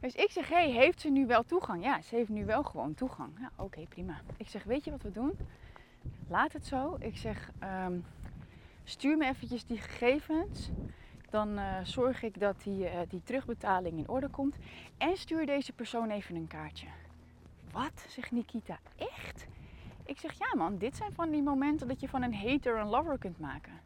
Dus 0.00 0.14
ik 0.14 0.30
zeg, 0.30 0.48
hey, 0.48 0.70
heeft 0.70 1.00
ze 1.00 1.08
nu 1.08 1.26
wel 1.26 1.42
toegang? 1.42 1.84
Ja, 1.84 2.00
ze 2.00 2.16
heeft 2.16 2.28
nu 2.28 2.44
wel 2.44 2.62
gewoon 2.62 2.94
toegang. 2.94 3.32
Ja, 3.40 3.50
oké, 3.56 3.86
prima. 3.88 4.20
Ik 4.36 4.48
zeg, 4.48 4.64
weet 4.64 4.84
je 4.84 4.90
wat 4.90 5.02
we 5.02 5.10
doen? 5.10 5.32
Laat 6.28 6.52
het 6.52 6.66
zo. 6.66 6.96
Ik 7.00 7.16
zeg, 7.16 7.50
ehm, 7.58 7.98
stuur 8.84 9.16
me 9.16 9.26
eventjes 9.26 9.64
die 9.64 9.78
gegevens. 9.78 10.70
Dan 11.30 11.58
uh, 11.58 11.78
zorg 11.82 12.22
ik 12.22 12.40
dat 12.40 12.62
die, 12.62 12.84
uh, 12.84 12.90
die 13.08 13.22
terugbetaling 13.22 13.98
in 13.98 14.08
orde 14.08 14.28
komt. 14.28 14.56
En 14.98 15.16
stuur 15.16 15.46
deze 15.46 15.72
persoon 15.72 16.10
even 16.10 16.36
een 16.36 16.46
kaartje. 16.46 16.86
Wat? 17.70 18.04
Zegt 18.08 18.30
Nikita. 18.30 18.78
Echt? 18.96 19.46
Ik 20.04 20.18
zeg, 20.18 20.38
ja 20.38 20.54
man, 20.56 20.78
dit 20.78 20.96
zijn 20.96 21.12
van 21.12 21.30
die 21.30 21.42
momenten 21.42 21.88
dat 21.88 22.00
je 22.00 22.08
van 22.08 22.22
een 22.22 22.34
hater 22.34 22.78
een 22.78 22.88
lover 22.88 23.18
kunt 23.18 23.40
maken. 23.40 23.80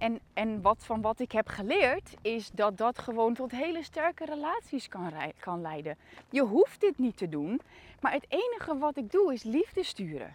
En, 0.00 0.20
en 0.32 0.62
wat, 0.62 0.84
van 0.84 1.00
wat 1.00 1.20
ik 1.20 1.32
heb 1.32 1.48
geleerd 1.48 2.14
is 2.22 2.50
dat 2.50 2.78
dat 2.78 2.98
gewoon 2.98 3.34
tot 3.34 3.50
hele 3.50 3.82
sterke 3.82 4.24
relaties 4.24 4.88
kan, 4.88 5.12
kan 5.38 5.60
leiden. 5.60 5.96
Je 6.30 6.42
hoeft 6.42 6.80
dit 6.80 6.98
niet 6.98 7.16
te 7.16 7.28
doen, 7.28 7.60
maar 8.00 8.12
het 8.12 8.26
enige 8.28 8.78
wat 8.78 8.96
ik 8.96 9.10
doe 9.10 9.32
is 9.32 9.42
liefde 9.42 9.82
sturen. 9.82 10.34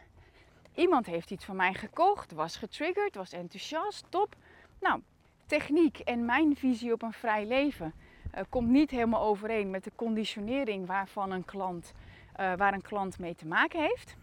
Iemand 0.75 1.05
heeft 1.05 1.31
iets 1.31 1.45
van 1.45 1.55
mij 1.55 1.73
gekocht, 1.73 2.31
was 2.31 2.57
getriggerd, 2.57 3.15
was 3.15 3.31
enthousiast, 3.31 4.05
top. 4.09 4.35
Nou, 4.79 5.01
techniek 5.45 5.99
en 5.99 6.25
mijn 6.25 6.55
visie 6.55 6.93
op 6.93 7.01
een 7.01 7.13
vrij 7.13 7.45
leven 7.45 7.93
uh, 8.35 8.41
komt 8.49 8.69
niet 8.69 8.91
helemaal 8.91 9.23
overeen 9.23 9.69
met 9.69 9.83
de 9.83 9.91
conditionering 9.95 10.87
waarvan 10.87 11.31
een 11.31 11.45
klant, 11.45 11.93
uh, 12.39 12.53
waar 12.53 12.73
een 12.73 12.81
klant 12.81 13.19
mee 13.19 13.35
te 13.35 13.47
maken 13.47 13.79
heeft. 13.79 14.15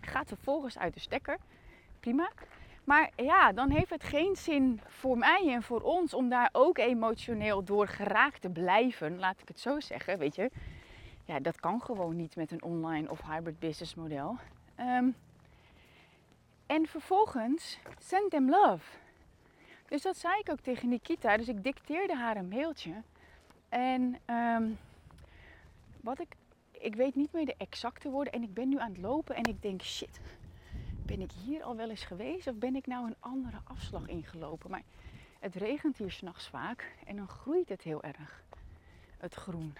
Gaat 0.00 0.28
vervolgens 0.28 0.78
uit 0.78 0.94
de 0.94 1.00
stekker. 1.00 1.38
Prima. 2.00 2.30
Maar 2.84 3.10
ja, 3.16 3.52
dan 3.52 3.70
heeft 3.70 3.90
het 3.90 4.04
geen 4.04 4.36
zin 4.36 4.80
voor 4.86 5.18
mij 5.18 5.42
en 5.48 5.62
voor 5.62 5.80
ons 5.80 6.14
om 6.14 6.28
daar 6.28 6.48
ook 6.52 6.78
emotioneel 6.78 7.64
door 7.64 7.88
geraakt 7.88 8.40
te 8.40 8.50
blijven. 8.50 9.18
Laat 9.18 9.40
ik 9.40 9.48
het 9.48 9.60
zo 9.60 9.80
zeggen, 9.80 10.18
weet 10.18 10.34
je. 10.34 10.50
Ja, 11.24 11.40
dat 11.40 11.60
kan 11.60 11.82
gewoon 11.82 12.16
niet 12.16 12.36
met 12.36 12.50
een 12.50 12.62
online 12.62 13.10
of 13.10 13.22
hybrid 13.22 13.58
business 13.58 13.94
model. 13.94 14.36
Um, 14.80 15.16
en 16.66 16.86
vervolgens, 16.86 17.78
send 17.98 18.30
them 18.30 18.50
love. 18.50 18.96
Dus 19.88 20.02
dat 20.02 20.16
zei 20.16 20.38
ik 20.38 20.50
ook 20.50 20.60
tegen 20.60 20.88
Nikita. 20.88 21.36
Dus 21.36 21.48
ik 21.48 21.62
dicteerde 21.62 22.16
haar 22.16 22.36
een 22.36 22.48
mailtje. 22.48 22.92
En 23.68 24.18
um, 24.26 24.78
wat 26.00 26.20
ik, 26.20 26.34
ik 26.70 26.94
weet 26.94 27.14
niet 27.14 27.32
meer 27.32 27.46
de 27.46 27.54
exacte 27.56 28.10
woorden. 28.10 28.32
En 28.32 28.42
ik 28.42 28.54
ben 28.54 28.68
nu 28.68 28.78
aan 28.78 28.92
het 28.92 29.00
lopen 29.00 29.36
en 29.36 29.44
ik 29.44 29.62
denk, 29.62 29.82
shit, 29.82 30.20
ben 31.06 31.20
ik 31.20 31.30
hier 31.44 31.62
al 31.62 31.76
wel 31.76 31.90
eens 31.90 32.04
geweest 32.04 32.46
of 32.46 32.54
ben 32.54 32.76
ik 32.76 32.86
nou 32.86 33.06
een 33.06 33.16
andere 33.20 33.60
afslag 33.64 34.06
ingelopen? 34.06 34.70
Maar 34.70 34.82
het 35.38 35.54
regent 35.54 35.96
hier 35.96 36.10
s'nachts 36.10 36.48
vaak 36.48 36.94
en 37.06 37.16
dan 37.16 37.28
groeit 37.28 37.68
het 37.68 37.82
heel 37.82 38.02
erg, 38.02 38.44
het 39.18 39.34
groen. 39.34 39.74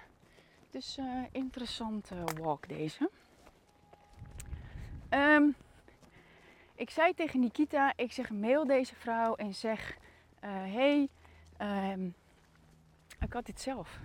Dus 0.71 0.99
uh, 0.99 1.23
interessante 1.33 2.15
walk 2.41 2.69
deze. 2.69 3.11
Um, 5.11 5.55
ik 6.75 6.91
zei 6.91 7.15
tegen 7.15 7.41
Nikita, 7.41 7.93
ik 7.97 8.13
zeg 8.13 8.31
mail 8.31 8.67
deze 8.67 8.95
vrouw 8.95 9.35
en 9.35 9.55
zeg, 9.55 9.97
uh, 10.45 10.51
hey, 10.51 11.09
um, 11.93 12.15
ik 13.21 13.33
had 13.33 13.47
dit 13.47 13.61
zelf. 13.61 14.01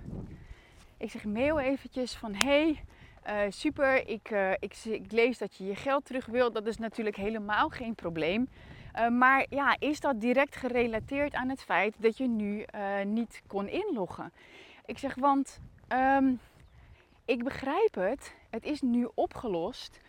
Ik 0.97 1.11
zeg 1.11 1.25
mail 1.25 1.59
eventjes 1.59 2.15
van, 2.15 2.35
hey, 2.35 2.83
uh, 3.27 3.39
super, 3.49 4.07
ik, 4.07 4.29
uh, 4.31 4.51
ik, 4.51 4.75
ik, 4.83 5.11
lees 5.11 5.37
dat 5.37 5.55
je 5.55 5.65
je 5.65 5.75
geld 5.75 6.05
terug 6.05 6.25
wilt. 6.25 6.53
Dat 6.53 6.67
is 6.67 6.77
natuurlijk 6.77 7.15
helemaal 7.15 7.69
geen 7.69 7.95
probleem. 7.95 8.49
Uh, 8.95 9.07
maar 9.07 9.45
ja, 9.49 9.75
is 9.79 9.99
dat 9.99 10.21
direct 10.21 10.55
gerelateerd 10.55 11.33
aan 11.33 11.49
het 11.49 11.63
feit 11.63 11.95
dat 11.97 12.17
je 12.17 12.27
nu 12.27 12.65
niet 13.03 13.41
kon 13.47 13.67
inloggen? 13.67 14.31
Ik 14.85 14.97
zeg, 14.97 15.15
want 15.15 15.59
ehm, 15.87 16.33
ik 17.25 17.43
begrijp 17.43 17.95
het. 17.95 18.35
Het 18.49 18.65
is 18.65 18.81
nu 18.81 19.07
opgelost. 19.13 19.99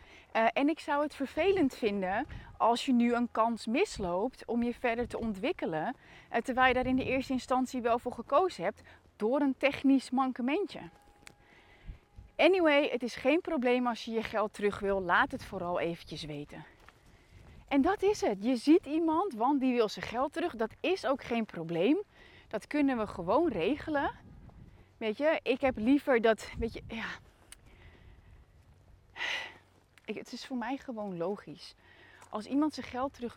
En 0.53 0.69
ik 0.69 0.81
zou 0.81 1.03
het 1.03 1.15
vervelend 1.15 1.75
vinden 1.75 2.27
als 2.57 2.87
je 2.87 2.93
nu 2.93 3.15
een 3.15 3.29
kans 3.33 3.67
misloopt 3.67 4.45
om 4.47 4.63
je 4.63 4.75
verder 4.75 5.09
te 5.09 5.19
ontwikkelen. 5.19 5.97
Terwijl 6.43 6.69
je 6.69 6.75
daar 6.75 6.87
in 6.87 6.97
de 6.97 7.05
eerste 7.05 7.33
instantie 7.33 7.81
wel 7.81 7.99
voor 7.99 8.13
gekozen 8.13 8.65
hebt 8.65 8.83
door 9.17 9.41
een 9.41 9.55
technisch 9.59 10.11
mankementje. 10.11 10.81
Anyway, 12.41 12.89
het 12.89 13.03
is 13.03 13.15
geen 13.15 13.41
probleem 13.41 13.87
als 13.87 14.05
je 14.05 14.11
je 14.11 14.23
geld 14.23 14.53
terug 14.53 14.79
wil. 14.79 15.03
Laat 15.03 15.33
het 15.33 15.45
vooral 15.45 15.81
eventjes 15.81 16.25
weten. 16.25 16.65
En 17.69 17.83
dat 17.83 18.03
is 18.03 18.21
het. 18.21 18.45
Je 18.45 18.57
ziet 18.57 18.87
iemand, 18.87 19.35
want 19.35 19.61
die 19.61 19.75
wil 19.75 19.89
zijn 19.89 20.07
geld 20.07 20.33
terug. 20.33 20.57
Dat 20.57 20.71
is 20.81 21.07
ook 21.07 21.23
geen 21.23 21.47
probleem. 21.47 22.03
Dat 22.49 22.67
kunnen 22.67 22.99
we 22.99 23.07
gewoon 23.07 23.49
regelen. 23.49 24.11
Weet 24.97 25.17
je, 25.17 25.41
ik 25.43 25.61
heb 25.61 25.77
liever 25.77 26.21
dat, 26.21 26.51
weet 26.59 26.73
je, 26.73 26.83
ja. 26.89 27.09
Ik, 30.05 30.15
het 30.15 30.33
is 30.33 30.47
voor 30.47 30.57
mij 30.57 30.77
gewoon 30.77 31.17
logisch. 31.17 31.75
Als 32.31 32.47
iemand 32.47 32.75
zijn 32.75 32.87
geld 32.87 33.15
terug, 33.15 33.37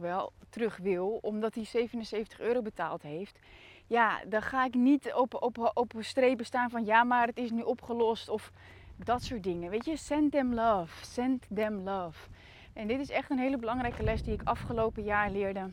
terug 0.50 0.78
wil, 0.78 1.20
omdat 1.22 1.56
hij 1.56 1.66
77 1.66 2.40
euro 2.40 2.62
betaald 2.62 3.02
heeft, 3.02 3.40
ja, 3.88 4.26
dan 4.26 4.42
ga 4.42 4.66
ik 4.66 4.74
niet 4.74 5.14
op, 5.14 5.34
op, 5.42 5.72
op 5.74 5.94
strepen 6.00 6.46
staan 6.46 6.70
van 6.70 6.86
ja, 6.86 7.04
maar 7.04 7.28
het 7.28 7.38
is 7.38 7.52
nu 7.52 7.62
opgelost 7.62 8.30
of 8.30 8.52
dat 8.96 9.24
soort 9.24 9.44
dingen. 9.44 9.70
Weet 9.70 9.86
je, 9.86 9.98
send 9.98 10.32
them 10.32 10.54
love, 10.54 11.06
send 11.06 11.46
them 11.54 11.84
love. 11.84 12.30
En 12.74 12.88
dit 12.88 13.00
is 13.00 13.10
echt 13.10 13.30
een 13.30 13.40
hele 13.40 13.58
belangrijke 13.58 14.04
les 14.04 14.24
die 14.24 14.34
ik 14.34 14.42
afgelopen 14.44 15.04
jaar 15.04 15.32
leerde. 15.32 15.70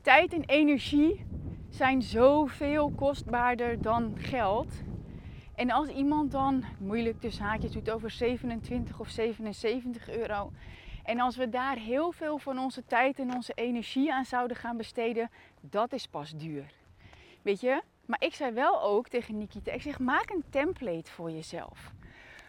Tijd 0.00 0.32
en 0.32 0.44
energie 0.44 1.26
zijn 1.68 2.02
zoveel 2.02 2.90
kostbaarder 2.90 3.82
dan 3.82 4.14
geld. 4.18 4.72
En 5.54 5.70
als 5.70 5.88
iemand 5.88 6.30
dan 6.30 6.64
moeilijk 6.78 7.20
tussen 7.20 7.44
haakjes 7.44 7.72
doet 7.72 7.90
over 7.90 8.10
27 8.10 9.00
of 9.00 9.08
77 9.08 10.10
euro. 10.10 10.52
En 11.04 11.20
als 11.20 11.36
we 11.36 11.48
daar 11.48 11.76
heel 11.76 12.12
veel 12.12 12.38
van 12.38 12.58
onze 12.58 12.84
tijd 12.84 13.18
en 13.18 13.34
onze 13.34 13.52
energie 13.54 14.12
aan 14.12 14.24
zouden 14.24 14.56
gaan 14.56 14.76
besteden, 14.76 15.30
dat 15.60 15.92
is 15.92 16.06
pas 16.06 16.30
duur. 16.36 16.72
Weet 17.42 17.60
je? 17.60 17.82
Maar 18.06 18.22
ik 18.22 18.34
zei 18.34 18.52
wel 18.52 18.82
ook 18.82 19.08
tegen 19.08 19.38
Nikita, 19.38 19.72
ik 19.72 19.82
zeg 19.82 19.98
maak 19.98 20.30
een 20.30 20.44
template 20.50 21.10
voor 21.10 21.30
jezelf. 21.30 21.92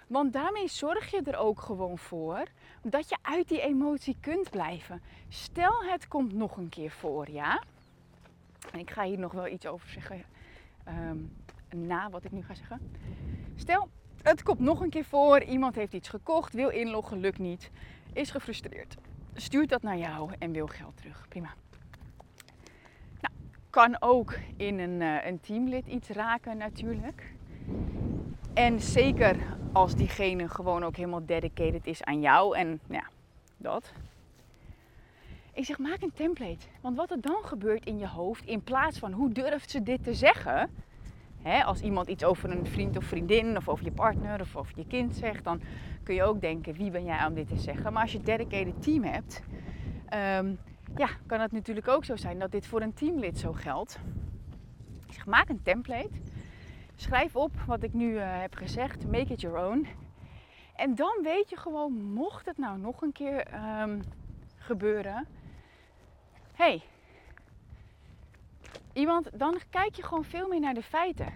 Want 0.07 0.33
daarmee 0.33 0.67
zorg 0.67 1.11
je 1.11 1.21
er 1.21 1.37
ook 1.37 1.61
gewoon 1.61 1.97
voor 1.97 2.43
dat 2.81 3.09
je 3.09 3.17
uit 3.21 3.47
die 3.47 3.61
emotie 3.61 4.17
kunt 4.19 4.49
blijven. 4.49 5.01
Stel 5.29 5.83
het 5.83 6.07
komt 6.07 6.33
nog 6.33 6.57
een 6.57 6.69
keer 6.69 6.91
voor, 6.91 7.29
ja? 7.29 7.63
En 8.71 8.79
ik 8.79 8.91
ga 8.91 9.03
hier 9.03 9.19
nog 9.19 9.31
wel 9.31 9.47
iets 9.47 9.65
over 9.65 9.89
zeggen 9.89 10.23
ehm, 10.83 11.17
na 11.75 12.09
wat 12.09 12.23
ik 12.23 12.31
nu 12.31 12.43
ga 12.43 12.53
zeggen. 12.53 12.91
Stel, 13.55 13.89
het 14.21 14.43
komt 14.43 14.59
nog 14.59 14.81
een 14.81 14.89
keer 14.89 15.05
voor, 15.05 15.43
iemand 15.43 15.75
heeft 15.75 15.93
iets 15.93 16.09
gekocht, 16.09 16.53
wil 16.53 16.69
inloggen, 16.69 17.19
lukt 17.19 17.39
niet, 17.39 17.71
is 18.13 18.31
gefrustreerd. 18.31 18.95
Stuurt 19.33 19.69
dat 19.69 19.81
naar 19.81 19.97
jou 19.97 20.31
en 20.39 20.51
wil 20.51 20.67
geld 20.67 20.97
terug. 20.97 21.25
Prima. 21.29 21.53
Kan 23.75 23.97
ook 23.99 24.38
in 24.57 24.79
een, 24.79 25.01
uh, 25.01 25.25
een 25.25 25.39
teamlid 25.39 25.88
iets 25.88 26.09
raken 26.09 26.57
natuurlijk. 26.57 27.33
En 28.53 28.79
zeker 28.79 29.38
als 29.71 29.95
diegene 29.95 30.49
gewoon 30.49 30.83
ook 30.83 30.95
helemaal 30.95 31.25
dedicated 31.25 31.88
is 31.88 32.03
aan 32.03 32.21
jou 32.21 32.57
en 32.57 32.79
ja, 32.89 33.03
dat. 33.57 33.93
Ik 35.53 35.65
zeg, 35.65 35.77
maak 35.77 36.01
een 36.01 36.13
template. 36.13 36.65
Want 36.81 36.97
wat 36.97 37.11
er 37.11 37.21
dan 37.21 37.41
gebeurt 37.43 37.85
in 37.85 37.97
je 37.97 38.07
hoofd, 38.07 38.45
in 38.45 38.63
plaats 38.63 38.99
van 38.99 39.11
hoe 39.11 39.31
durft 39.31 39.69
ze 39.69 39.83
dit 39.83 40.03
te 40.03 40.13
zeggen. 40.13 40.69
Als 41.65 41.81
iemand 41.81 42.07
iets 42.07 42.23
over 42.23 42.51
een 42.51 42.65
vriend 42.65 42.97
of 42.97 43.03
vriendin 43.03 43.57
of 43.57 43.69
over 43.69 43.85
je 43.85 43.91
partner 43.91 44.41
of 44.41 44.55
over 44.55 44.73
je 44.75 44.88
kind 44.88 45.15
zegt, 45.15 45.43
dan 45.43 45.61
kun 46.03 46.15
je 46.15 46.23
ook 46.23 46.41
denken, 46.41 46.73
wie 46.73 46.91
ben 46.91 47.05
jij 47.05 47.25
om 47.25 47.33
dit 47.33 47.47
te 47.47 47.57
zeggen. 47.57 47.93
Maar 47.93 48.01
als 48.01 48.11
je 48.11 48.17
een 48.17 48.23
dedicated 48.23 48.83
team 48.83 49.03
hebt, 49.03 49.43
ehm, 50.09 50.53
ja, 50.95 51.09
kan 51.25 51.39
het 51.39 51.51
natuurlijk 51.51 51.87
ook 51.87 52.05
zo 52.05 52.15
zijn 52.15 52.39
dat 52.39 52.51
dit 52.51 52.67
voor 52.67 52.81
een 52.81 52.93
teamlid 52.93 53.39
zo 53.39 53.53
geldt. 53.53 53.99
Ik 55.07 55.13
zeg, 55.13 55.25
maak 55.25 55.49
een 55.49 55.61
template. 55.63 56.21
Schrijf 56.95 57.35
op 57.35 57.51
wat 57.65 57.83
ik 57.83 57.93
nu 57.93 58.11
uh, 58.13 58.41
heb 58.41 58.55
gezegd. 58.55 59.05
Make 59.05 59.33
it 59.33 59.41
your 59.41 59.65
own. 59.67 59.87
En 60.75 60.95
dan 60.95 61.19
weet 61.23 61.49
je 61.49 61.57
gewoon, 61.57 62.13
mocht 62.13 62.45
het 62.45 62.57
nou 62.57 62.79
nog 62.79 63.01
een 63.01 63.11
keer 63.11 63.47
um, 63.81 64.01
gebeuren. 64.57 65.27
hey, 66.53 66.81
iemand, 68.93 69.29
dan 69.33 69.59
kijk 69.69 69.95
je 69.95 70.03
gewoon 70.03 70.23
veel 70.23 70.47
meer 70.47 70.59
naar 70.59 70.73
de 70.73 70.83
feiten. 70.83 71.33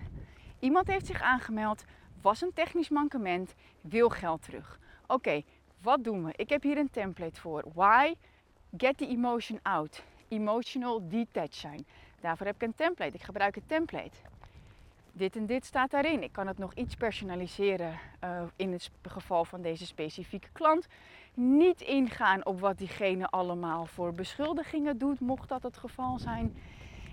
Iemand 0.59 0.87
heeft 0.87 1.05
zich 1.05 1.21
aangemeld, 1.21 1.85
was 2.21 2.41
een 2.41 2.53
technisch 2.53 2.89
mankement, 2.89 3.55
wil 3.81 4.09
geld 4.09 4.41
terug. 4.41 4.79
Oké, 5.07 5.41
wat 5.81 6.03
doen 6.03 6.25
we? 6.25 6.33
Ik 6.35 6.49
heb 6.49 6.63
hier 6.63 6.77
een 6.77 6.89
template 6.89 7.39
voor. 7.39 7.63
Why? 7.73 8.13
Get 8.77 8.97
the 8.97 9.07
emotion 9.07 9.59
out. 9.61 10.03
Emotional 10.27 11.09
detached 11.09 11.55
zijn. 11.55 11.85
Daarvoor 12.21 12.45
heb 12.45 12.55
ik 12.55 12.61
een 12.61 12.75
template. 12.75 13.15
Ik 13.15 13.23
gebruik 13.23 13.55
een 13.55 13.65
template 13.67 14.17
dit 15.19 15.35
en 15.35 15.45
dit 15.45 15.65
staat 15.65 15.91
daarin. 15.91 16.23
Ik 16.23 16.31
kan 16.31 16.47
het 16.47 16.57
nog 16.57 16.73
iets 16.73 16.95
personaliseren 16.95 17.99
uh, 18.23 18.41
in 18.55 18.71
het 18.71 18.91
geval 19.01 19.45
van 19.45 19.61
deze 19.61 19.85
specifieke 19.85 20.47
klant. 20.51 20.87
Niet 21.33 21.81
ingaan 21.81 22.45
op 22.45 22.59
wat 22.59 22.77
diegene 22.77 23.27
allemaal 23.27 23.85
voor 23.85 24.13
beschuldigingen 24.13 24.97
doet, 24.97 25.19
mocht 25.19 25.49
dat 25.49 25.63
het 25.63 25.77
geval 25.77 26.19
zijn. 26.19 26.57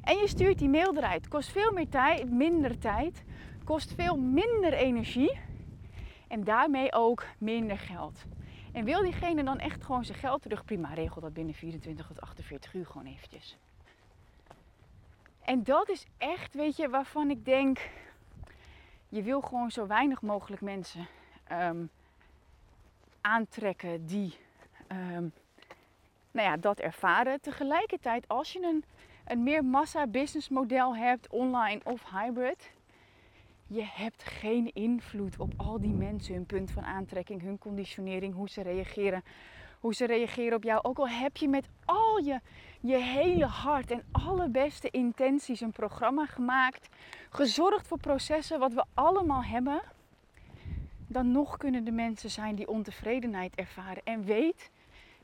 En 0.02 0.16
je 0.16 0.28
stuurt 0.28 0.58
die 0.58 0.68
mail 0.68 0.96
eruit. 0.96 1.28
Kost 1.28 1.50
veel 1.50 1.72
meer 1.72 1.88
tijd, 1.88 2.30
minder 2.30 2.78
tijd, 2.78 3.24
kost 3.64 3.94
veel 3.94 4.16
minder 4.16 4.72
energie 4.72 5.38
en 6.28 6.44
daarmee 6.44 6.92
ook 6.92 7.24
minder 7.38 7.78
geld. 7.78 8.24
En 8.76 8.84
wil 8.84 9.02
diegene 9.02 9.44
dan 9.44 9.58
echt 9.58 9.84
gewoon 9.84 10.04
zijn 10.04 10.18
geld 10.18 10.42
terug? 10.42 10.64
Prima, 10.64 10.94
regel 10.94 11.20
dat 11.20 11.32
binnen 11.32 11.54
24 11.54 12.06
tot 12.06 12.20
48 12.20 12.74
uur 12.74 12.86
gewoon 12.86 13.06
eventjes. 13.06 13.56
En 15.44 15.64
dat 15.64 15.88
is 15.88 16.06
echt, 16.18 16.54
weet 16.54 16.76
je, 16.76 16.88
waarvan 16.88 17.30
ik 17.30 17.44
denk, 17.44 17.90
je 19.08 19.22
wil 19.22 19.40
gewoon 19.40 19.70
zo 19.70 19.86
weinig 19.86 20.22
mogelijk 20.22 20.62
mensen 20.62 21.06
ehm, 21.44 21.84
aantrekken 23.20 24.06
die 24.06 24.38
um, 24.92 25.32
nou 26.30 26.48
ja, 26.48 26.56
dat 26.56 26.78
ervaren. 26.78 27.40
Tegelijkertijd, 27.40 28.28
als 28.28 28.52
je 28.52 28.62
een, 28.62 28.84
een 29.24 29.42
meer 29.42 29.64
massa 29.64 30.06
business 30.06 30.48
model 30.48 30.96
hebt, 30.96 31.28
online 31.28 31.80
of 31.84 32.10
hybrid, 32.10 32.70
je 33.66 33.84
hebt 33.84 34.22
geen 34.22 34.72
invloed 34.72 35.38
op 35.38 35.52
al 35.56 35.80
die 35.80 35.94
mensen, 35.94 36.34
hun 36.34 36.46
punt 36.46 36.70
van 36.70 36.84
aantrekking, 36.84 37.42
hun 37.42 37.58
conditionering, 37.58 38.34
hoe 38.34 38.48
ze 38.48 38.62
reageren 38.62 39.22
hoe 39.80 39.94
ze 39.94 40.06
reageren 40.06 40.56
op 40.56 40.62
jou. 40.62 40.82
Ook 40.82 40.98
al 40.98 41.08
heb 41.08 41.36
je 41.36 41.48
met 41.48 41.68
al 41.84 42.18
je, 42.18 42.40
je 42.80 42.96
hele 42.96 43.46
hart 43.46 43.90
en 43.90 44.02
alle 44.12 44.48
beste 44.48 44.90
intenties 44.90 45.60
een 45.60 45.72
programma 45.72 46.26
gemaakt, 46.26 46.88
gezorgd 47.30 47.86
voor 47.86 47.98
processen 47.98 48.58
wat 48.58 48.72
we 48.72 48.84
allemaal 48.94 49.44
hebben, 49.44 49.82
dan 51.06 51.30
nog 51.32 51.56
kunnen 51.56 51.84
de 51.84 51.90
mensen 51.90 52.30
zijn 52.30 52.54
die 52.54 52.68
ontevredenheid 52.68 53.54
ervaren. 53.54 54.02
En 54.04 54.24
weet, 54.24 54.70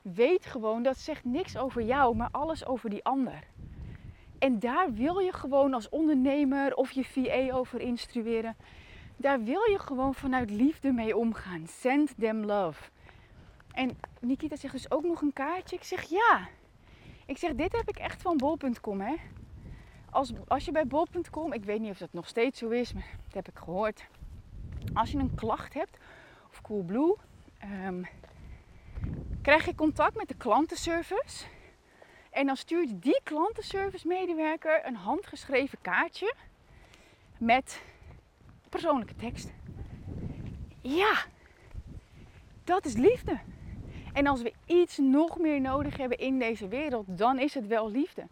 weet 0.01 0.45
gewoon, 0.45 0.83
dat 0.83 0.97
zegt 0.97 1.23
niks 1.23 1.57
over 1.57 1.81
jou, 1.81 2.15
maar 2.15 2.29
alles 2.31 2.65
over 2.65 2.89
die 2.89 3.03
ander. 3.03 3.43
En 4.43 4.59
daar 4.59 4.93
wil 4.93 5.19
je 5.19 5.33
gewoon 5.33 5.73
als 5.73 5.89
ondernemer 5.89 6.75
of 6.75 6.91
je 6.91 7.03
VA 7.03 7.53
over 7.53 7.81
instrueren. 7.81 8.55
Daar 9.17 9.43
wil 9.43 9.69
je 9.69 9.79
gewoon 9.79 10.15
vanuit 10.15 10.49
liefde 10.49 10.91
mee 10.91 11.17
omgaan. 11.17 11.67
Send 11.67 12.13
them 12.19 12.45
love. 12.45 12.89
En 13.71 13.97
Nikita 14.19 14.55
zegt 14.55 14.73
dus 14.73 14.91
ook 14.91 15.03
nog 15.03 15.21
een 15.21 15.33
kaartje. 15.33 15.75
Ik 15.75 15.83
zeg 15.83 16.03
ja. 16.03 16.47
Ik 17.25 17.37
zeg, 17.37 17.53
dit 17.53 17.71
heb 17.71 17.89
ik 17.89 17.97
echt 17.97 18.21
van 18.21 18.37
bol.com 18.37 19.01
hè. 19.01 19.15
Als, 20.09 20.31
als 20.47 20.65
je 20.65 20.71
bij 20.71 20.87
bol.com, 20.87 21.53
ik 21.53 21.65
weet 21.65 21.79
niet 21.79 21.91
of 21.91 21.97
dat 21.97 22.13
nog 22.13 22.27
steeds 22.27 22.59
zo 22.59 22.69
is, 22.69 22.93
maar 22.93 23.09
dat 23.25 23.33
heb 23.33 23.47
ik 23.47 23.57
gehoord. 23.57 24.05
Als 24.93 25.11
je 25.11 25.17
een 25.17 25.35
klacht 25.35 25.73
hebt, 25.73 25.97
of 26.49 26.61
Coolblue, 26.61 27.15
um, 27.85 28.07
krijg 29.41 29.65
je 29.65 29.75
contact 29.75 30.15
met 30.15 30.27
de 30.27 30.35
klantenservice. 30.35 31.45
En 32.33 32.45
dan 32.45 32.57
stuurt 32.57 33.01
die 33.01 33.19
klantenservice 33.23 34.07
medewerker 34.07 34.85
een 34.85 34.95
handgeschreven 34.95 35.77
kaartje 35.81 36.33
met 37.37 37.81
persoonlijke 38.69 39.15
tekst. 39.15 39.53
Ja, 40.81 41.25
dat 42.63 42.85
is 42.85 42.93
liefde. 42.93 43.39
En 44.13 44.27
als 44.27 44.41
we 44.41 44.53
iets 44.65 44.97
nog 44.97 45.37
meer 45.37 45.61
nodig 45.61 45.97
hebben 45.97 46.17
in 46.17 46.39
deze 46.39 46.67
wereld, 46.67 47.05
dan 47.17 47.39
is 47.39 47.53
het 47.53 47.67
wel 47.67 47.91
liefde. 47.91 48.27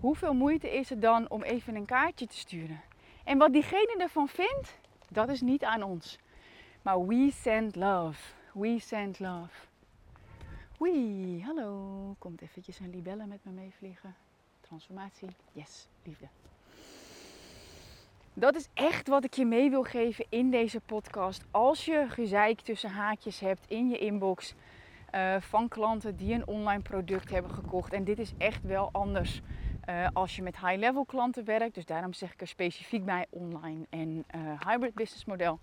Hoeveel 0.00 0.34
moeite 0.34 0.70
is 0.74 0.88
het 0.88 1.02
dan 1.02 1.30
om 1.30 1.42
even 1.42 1.74
een 1.74 1.86
kaartje 1.86 2.26
te 2.26 2.36
sturen? 2.36 2.80
En 3.24 3.38
wat 3.38 3.52
diegene 3.52 3.94
ervan 3.98 4.28
vindt, 4.28 4.78
dat 5.08 5.28
is 5.28 5.40
niet 5.40 5.64
aan 5.64 5.82
ons. 5.82 6.18
Maar 6.82 7.06
we 7.06 7.30
send 7.32 7.76
love. 7.76 8.20
We 8.52 8.78
send 8.78 9.18
love. 9.18 9.54
Wee, 10.78 11.42
hallo. 11.44 12.14
Komt 12.18 12.42
eventjes 12.42 12.78
een 12.78 12.90
libelle 12.90 13.26
met 13.26 13.38
me 13.42 13.50
meevliegen. 13.50 14.14
Transformatie. 14.60 15.28
Yes, 15.52 15.88
liefde. 16.02 16.26
Dat 18.34 18.54
is 18.54 18.68
echt 18.74 19.08
wat 19.08 19.24
ik 19.24 19.34
je 19.34 19.44
mee 19.44 19.70
wil 19.70 19.82
geven 19.82 20.26
in 20.28 20.50
deze 20.50 20.80
podcast. 20.80 21.44
Als 21.50 21.84
je 21.84 22.06
gezeik 22.08 22.60
tussen 22.60 22.90
haakjes 22.90 23.40
hebt 23.40 23.64
in 23.68 23.88
je 23.88 23.98
inbox 23.98 24.54
uh, 25.14 25.36
van 25.40 25.68
klanten 25.68 26.16
die 26.16 26.34
een 26.34 26.46
online 26.46 26.82
product 26.82 27.30
hebben 27.30 27.50
gekocht. 27.50 27.92
En 27.92 28.04
dit 28.04 28.18
is 28.18 28.32
echt 28.38 28.62
wel 28.62 28.88
anders 28.92 29.40
uh, 29.88 30.08
als 30.12 30.36
je 30.36 30.42
met 30.42 30.58
high-level 30.58 31.04
klanten 31.04 31.44
werkt. 31.44 31.74
Dus 31.74 31.86
daarom 31.86 32.12
zeg 32.12 32.32
ik 32.32 32.40
er 32.40 32.48
specifiek 32.48 33.04
bij 33.04 33.26
online 33.30 33.86
en 33.90 34.24
uh, 34.34 34.60
hybrid 34.66 34.94
business 34.94 35.24
model. 35.24 35.58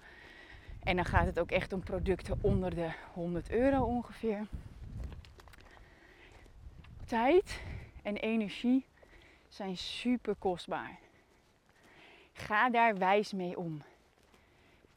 En 0.84 0.96
dan 0.96 1.06
gaat 1.06 1.26
het 1.26 1.40
ook 1.40 1.52
echt 1.52 1.74
om 1.74 1.84
producten 1.84 2.38
onder 2.42 2.76
de 2.76 2.90
100 3.14 3.52
euro 3.52 3.84
ongeveer. 3.84 4.48
Tijd 7.14 7.62
en 8.04 8.16
energie 8.18 8.86
zijn 9.48 9.78
super 9.78 10.36
kostbaar. 10.36 11.00
Ga 12.34 12.70
daar 12.70 12.98
wijs 12.98 13.34
mee 13.34 13.58
om. 13.58 13.82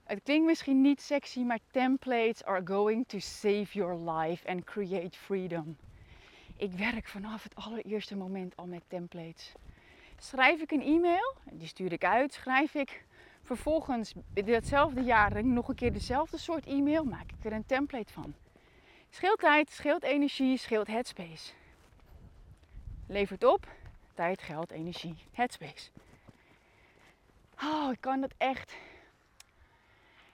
Het 0.05 0.23
klinkt 0.23 0.47
misschien 0.47 0.81
niet 0.81 1.01
sexy, 1.01 1.41
maar 1.41 1.59
templates 1.71 2.45
are 2.45 2.67
going 2.67 3.09
to 3.09 3.19
save 3.19 3.67
your 3.71 4.11
life 4.11 4.49
and 4.49 4.65
create 4.65 5.19
freedom. 5.19 5.77
Ik 6.57 6.73
werk 6.73 7.09
vanaf 7.09 7.43
het 7.43 7.55
allereerste 7.55 8.17
moment 8.17 8.57
al 8.57 8.67
met 8.67 8.83
templates. 8.89 9.53
Schrijf 10.19 10.61
ik 10.61 10.71
een 10.71 10.83
e-mail, 10.83 11.35
die 11.53 11.69
stuur 11.69 11.93
ik 11.93 12.05
uit, 12.05 12.33
schrijf 12.33 12.75
ik 12.75 13.05
vervolgens 13.43 14.15
datzelfde 14.35 15.03
jaar 15.03 15.45
nog 15.45 15.69
een 15.69 15.75
keer 15.75 15.93
dezelfde 15.93 16.39
soort 16.39 16.67
e-mail, 16.67 17.05
maak 17.05 17.33
ik 17.39 17.45
er 17.45 17.53
een 17.53 17.67
template 17.67 18.13
van. 18.13 18.35
Scheelt 19.11 19.39
tijd, 19.39 19.71
scheelt 19.71 20.03
energie, 20.03 20.57
scheelt 20.57 20.87
headspace. 20.87 21.53
Levert 23.07 23.45
op 23.45 23.67
tijd, 24.15 24.43
geld, 24.43 24.71
energie, 24.71 25.17
headspace. 25.33 25.91
Oh, 27.63 27.93
ik 27.93 28.01
kan 28.01 28.21
dat 28.21 28.35
echt. 28.37 28.77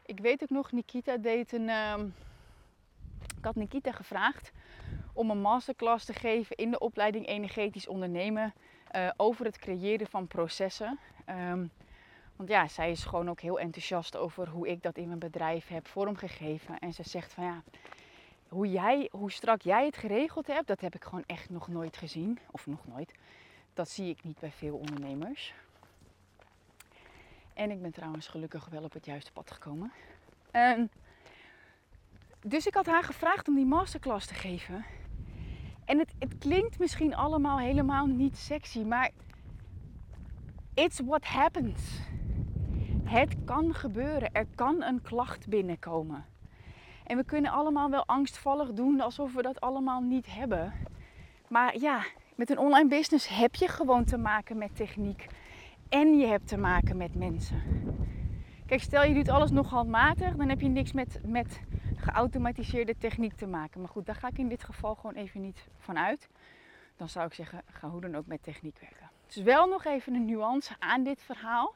Ik 0.07 0.19
weet 0.19 0.43
ook 0.43 0.51
nog, 0.51 0.73
Nikita 0.73 1.17
deed 1.17 1.53
een. 1.53 1.69
Uh, 1.69 1.95
ik 3.39 3.45
had 3.45 3.55
Nikita 3.55 3.93
gevraagd 3.93 4.53
om 5.13 5.31
een 5.31 5.41
masterclass 5.41 6.05
te 6.05 6.13
geven 6.13 6.57
in 6.57 6.71
de 6.71 6.79
opleiding 6.79 7.27
Energetisch 7.27 7.89
Ondernemen 7.89 8.53
uh, 8.97 9.11
over 9.17 9.45
het 9.45 9.59
creëren 9.59 10.07
van 10.07 10.27
processen. 10.27 10.99
Um, 11.29 11.71
want 12.37 12.49
ja, 12.49 12.69
zij 12.69 12.91
is 12.91 13.05
gewoon 13.05 13.31
ook 13.31 13.41
heel 13.41 13.61
enthousiast 13.61 14.17
over 14.17 14.49
hoe 14.49 14.69
ik 14.69 14.83
dat 14.83 14.97
in 14.97 15.07
mijn 15.07 15.19
bedrijf 15.19 15.69
heb 15.69 15.89
vormgegeven. 15.89 16.79
En 16.79 16.93
ze 16.93 17.03
zegt 17.03 17.33
van 17.33 17.45
ja, 17.45 17.63
hoe, 18.53 18.71
jij, 18.71 19.09
hoe 19.11 19.31
strak 19.31 19.63
jij 19.63 19.85
het 19.85 19.97
geregeld 19.97 20.47
hebt, 20.47 20.67
dat 20.67 20.81
heb 20.81 20.95
ik 20.95 21.05
gewoon 21.05 21.25
echt 21.27 21.51
nog 21.51 21.69
nooit 21.69 21.97
gezien. 21.97 22.39
Of 22.51 22.67
nog 22.67 22.87
nooit. 22.87 23.15
Dat 23.75 23.89
zie 23.89 24.09
ik 24.09 24.25
niet 24.25 24.39
bij 24.39 24.51
veel 24.51 24.77
ondernemers. 24.77 25.55
En 27.55 27.71
ik 27.71 27.83
ben 27.83 27.93
trouwens 27.93 28.29
gelukkig 28.29 28.69
wel 28.69 28.83
op 28.83 28.93
het 28.93 29.07
juiste 29.07 29.33
pad 29.33 29.51
gekomen. 29.51 29.93
Um, 30.53 30.89
dus 32.41 32.67
ik 32.67 32.75
had 32.75 32.87
haar 32.87 33.05
gevraagd 33.05 33.49
om 33.49 33.55
die 33.55 33.67
masterclass 33.67 34.27
te 34.27 34.35
geven. 34.35 34.85
En 35.85 35.99
het, 35.99 36.13
het 36.19 36.39
klinkt 36.39 36.79
misschien 36.79 37.15
allemaal 37.15 37.59
helemaal 37.59 38.07
niet 38.07 38.37
sexy, 38.37 38.81
maar 38.81 39.11
it's 40.75 41.01
what 41.01 41.25
happens. 41.25 42.01
Het 43.05 43.37
kan 43.45 43.75
gebeuren. 43.75 44.33
Er 44.33 44.47
kan 44.55 44.83
een 44.83 45.03
klacht 45.03 45.49
binnenkomen. 45.49 46.32
En 47.07 47.17
we 47.17 47.25
kunnen 47.25 47.51
allemaal 47.51 47.91
wel 47.91 48.07
angstvallig 48.07 48.73
doen 48.73 49.01
alsof 49.01 49.35
we 49.35 49.43
dat 49.43 49.61
allemaal 49.61 50.01
niet 50.01 50.27
hebben. 50.35 50.73
Maar 51.49 51.79
ja, 51.79 52.05
met 52.35 52.51
een 52.51 52.59
online 52.59 52.89
business 52.89 53.29
heb 53.29 53.55
je 53.55 53.69
gewoon 53.69 54.05
te 54.05 54.17
maken 54.17 54.59
met 54.59 54.77
techniek. 54.77 55.27
En 55.89 56.19
je 56.19 56.27
hebt 56.27 56.49
te 56.49 56.57
maken 56.57 56.97
met 56.97 57.15
mensen. 57.15 57.63
Kijk, 58.67 58.81
stel 58.81 59.05
je 59.05 59.15
doet 59.15 59.29
alles 59.29 59.51
nog 59.51 59.71
handmatig, 59.71 60.37
dan 60.37 60.49
heb 60.49 60.61
je 60.61 60.69
niks 60.69 60.93
met, 60.93 61.21
met 61.25 61.61
geautomatiseerde 61.97 62.99
techniek 62.99 63.35
te 63.35 63.47
maken. 63.47 63.81
Maar 63.81 63.89
goed, 63.89 64.07
daar 64.07 64.15
ga 64.15 64.29
ik 64.29 64.39
in 64.39 64.49
dit 64.49 64.65
geval 64.65 64.95
gewoon 64.95 65.15
even 65.15 65.41
niet 65.41 65.67
van 65.79 65.99
uit. 65.99 66.29
Dan 66.97 67.09
zou 67.09 67.27
ik 67.27 67.35
zeggen, 67.35 67.63
ga 67.67 67.89
hoe 67.89 68.01
dan 68.01 68.15
ook 68.15 68.27
met 68.27 68.43
techniek 68.43 68.79
werken. 68.81 69.11
Dus 69.27 69.37
wel 69.37 69.67
nog 69.67 69.85
even 69.85 70.15
een 70.15 70.25
nuance 70.25 70.75
aan 70.79 71.03
dit 71.03 71.23
verhaal. 71.23 71.75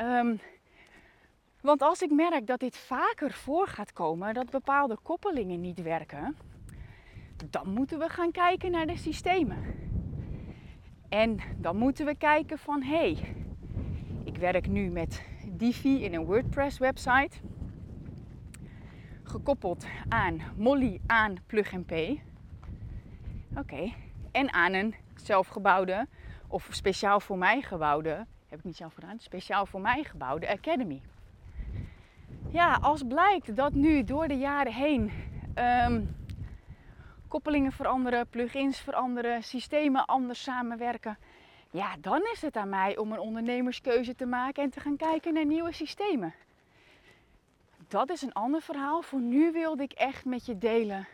Um, 0.00 0.40
want 1.62 1.82
als 1.82 2.02
ik 2.02 2.10
merk 2.10 2.46
dat 2.46 2.60
dit 2.60 2.76
vaker 2.76 3.32
voor 3.32 3.66
gaat 3.66 3.92
komen, 3.92 4.34
dat 4.34 4.50
bepaalde 4.50 4.98
koppelingen 5.02 5.60
niet 5.60 5.82
werken, 5.82 6.36
dan 7.50 7.68
moeten 7.68 7.98
we 7.98 8.08
gaan 8.08 8.30
kijken 8.30 8.70
naar 8.70 8.86
de 8.86 8.96
systemen. 8.96 9.58
En 11.08 11.38
dan 11.56 11.76
moeten 11.76 12.06
we 12.06 12.14
kijken 12.14 12.58
van 12.58 12.82
hé, 12.82 13.12
hey, 13.12 13.34
ik 14.24 14.36
werk 14.36 14.68
nu 14.68 14.90
met 14.90 15.22
Divi 15.46 16.04
in 16.04 16.14
een 16.14 16.24
WordPress 16.24 16.78
website. 16.78 17.36
Gekoppeld 19.22 19.86
aan 20.08 20.40
Molly 20.56 21.00
aan 21.06 21.36
Plug 21.46 21.84
P. 21.84 21.92
Oké. 23.56 23.92
En 24.30 24.52
aan 24.52 24.72
een 24.72 24.94
zelfgebouwde 25.14 26.06
of 26.48 26.68
speciaal 26.70 27.20
voor 27.20 27.38
mij 27.38 27.62
gebouwde, 27.62 28.26
heb 28.48 28.58
ik 28.58 28.64
niet 28.64 28.76
zelf 28.76 28.94
gedaan, 28.94 29.18
speciaal 29.18 29.66
voor 29.66 29.80
mij 29.80 30.04
gebouwde 30.04 30.48
Academy 30.48 31.02
ja, 32.52 32.78
als 32.80 33.02
blijkt 33.02 33.56
dat 33.56 33.72
nu 33.72 34.04
door 34.04 34.28
de 34.28 34.38
jaren 34.38 34.72
heen 34.72 35.12
um, 35.86 36.16
koppelingen 37.28 37.72
veranderen, 37.72 38.26
plugins 38.26 38.78
veranderen, 38.78 39.42
systemen 39.42 40.04
anders 40.04 40.42
samenwerken, 40.42 41.18
ja, 41.70 41.96
dan 42.00 42.20
is 42.32 42.42
het 42.42 42.56
aan 42.56 42.68
mij 42.68 42.96
om 42.96 43.12
een 43.12 43.18
ondernemerskeuze 43.18 44.14
te 44.14 44.26
maken 44.26 44.62
en 44.62 44.70
te 44.70 44.80
gaan 44.80 44.96
kijken 44.96 45.34
naar 45.34 45.46
nieuwe 45.46 45.72
systemen. 45.72 46.34
Dat 47.88 48.10
is 48.10 48.22
een 48.22 48.32
ander 48.32 48.62
verhaal. 48.62 49.02
Voor 49.02 49.20
nu 49.20 49.52
wilde 49.52 49.82
ik 49.82 49.92
echt 49.92 50.24
met 50.24 50.46
je 50.46 50.58
delen 50.58 51.06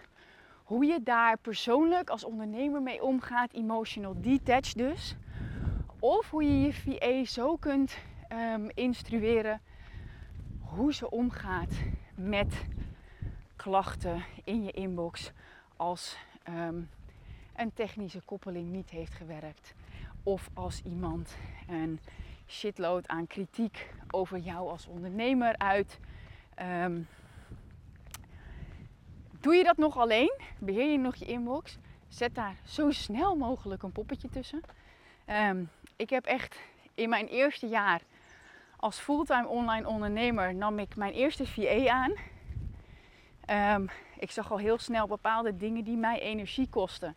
hoe 0.65 0.85
je 0.85 1.03
daar 1.03 1.39
persoonlijk 1.39 2.11
als 2.11 2.25
ondernemer 2.25 2.83
mee 2.83 3.03
omgaat, 3.03 3.53
emotional 3.53 4.15
detached 4.21 4.77
dus. 4.77 5.17
Of 5.99 6.31
hoe 6.31 6.43
je 6.43 6.61
je 6.61 6.73
VA 6.73 7.25
zo 7.25 7.57
kunt 7.57 7.99
um, 8.33 8.71
instrueren 8.75 9.61
hoe 10.69 10.95
ze 10.95 11.11
omgaat 11.11 11.73
met 12.15 12.65
klachten 13.57 14.25
in 14.45 14.65
je 14.65 14.71
inbox 14.71 15.33
als 15.77 16.17
um, 16.49 16.91
een 17.57 17.73
technische 17.75 18.21
koppeling 18.21 18.71
niet 18.71 18.91
heeft 18.91 19.15
gewerkt. 19.15 19.75
Of 20.23 20.51
als 20.55 20.83
iemand 20.83 21.37
een 21.69 22.01
shitload 22.47 23.09
aan 23.09 23.27
kritiek 23.27 23.91
over 24.11 24.39
jou 24.39 24.69
als 24.69 24.87
ondernemer 24.87 25.59
uit. 25.59 25.99
Um, 26.63 27.09
doe 29.41 29.55
je 29.55 29.65
dat 29.65 29.77
nog 29.77 29.97
alleen? 29.99 30.41
Beheer 30.59 30.91
je 30.91 30.99
nog 30.99 31.15
je 31.15 31.25
inbox? 31.25 31.79
Zet 32.09 32.35
daar 32.35 32.57
zo 32.65 32.91
snel 32.91 33.37
mogelijk 33.37 33.83
een 33.83 33.93
poppetje 33.93 34.29
tussen. 34.29 34.61
Um, 35.27 35.71
ik 35.97 36.11
heb 36.11 36.25
echt 36.25 36.59
in 36.95 37.09
mijn 37.09 37.27
eerste 37.27 37.67
jaar 37.67 38.01
als 38.81 38.99
fulltime 38.99 39.49
online 39.49 39.89
ondernemer 39.89 40.55
nam 40.55 40.79
ik 40.79 40.97
mijn 40.97 41.13
eerste 41.13 41.47
VA 41.47 41.89
aan. 41.89 42.13
Um, 43.81 43.91
ik 44.19 44.31
zag 44.31 44.51
al 44.51 44.59
heel 44.59 44.79
snel 44.79 45.07
bepaalde 45.07 45.57
dingen 45.57 45.85
die 45.85 45.97
mij 45.97 46.21
energie 46.21 46.69
kosten. 46.69 47.17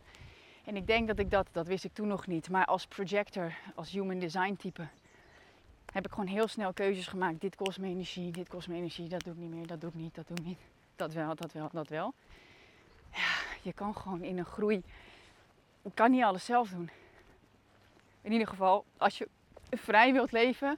En 0.65 0.76
ik 0.76 0.88
denk 0.88 1.08
dat 1.08 1.19
ik 1.19 1.32
dat, 1.32 1.47
dat 1.52 1.67
wist 1.67 1.84
ik 1.84 1.93
toen 1.93 2.08
nog 2.08 2.28
niet, 2.28 2.50
maar 2.50 2.65
als 2.65 2.88
projector, 2.88 3.54
als 3.76 3.91
human 3.91 4.19
design 4.19 4.56
type, 4.56 4.88
heb 5.91 6.06
ik 6.06 6.12
gewoon 6.12 6.28
heel 6.28 6.47
snel 6.47 6.74
keuzes 6.74 7.08
gemaakt. 7.08 7.41
Dit 7.41 7.56
kost 7.56 7.80
me 7.80 7.88
energie, 7.88 8.32
dit 8.32 8.50
kost 8.50 8.67
me 8.67 8.76
energie, 8.76 9.10
dat 9.10 9.24
doe 9.24 9.34
ik 9.34 9.39
niet 9.39 9.50
meer, 9.50 9.67
dat 9.67 9.82
doe 9.82 9.89
ik 9.89 9.95
niet, 9.95 10.15
dat 10.15 10.28
doe 10.28 10.38
ik 10.38 10.45
niet. 10.45 10.60
Dat 10.95 11.13
wel, 11.13 11.36
dat 11.36 11.52
wel, 11.52 11.69
dat 11.71 11.88
wel. 11.88 12.13
Ja, 13.13 13.60
je 13.62 13.74
kan 13.74 13.95
gewoon 13.95 14.24
in 14.24 14.38
een 14.38 14.45
groei, 14.45 14.84
je 15.82 15.91
kan 15.93 16.12
niet 16.12 16.24
alles 16.24 16.45
zelf 16.45 16.69
doen. 16.69 16.89
In 18.21 18.32
ieder 18.32 18.47
geval, 18.47 18.86
als 18.97 19.17
je 19.17 19.28
vrij 19.69 20.13
wilt 20.13 20.32
leven, 20.32 20.78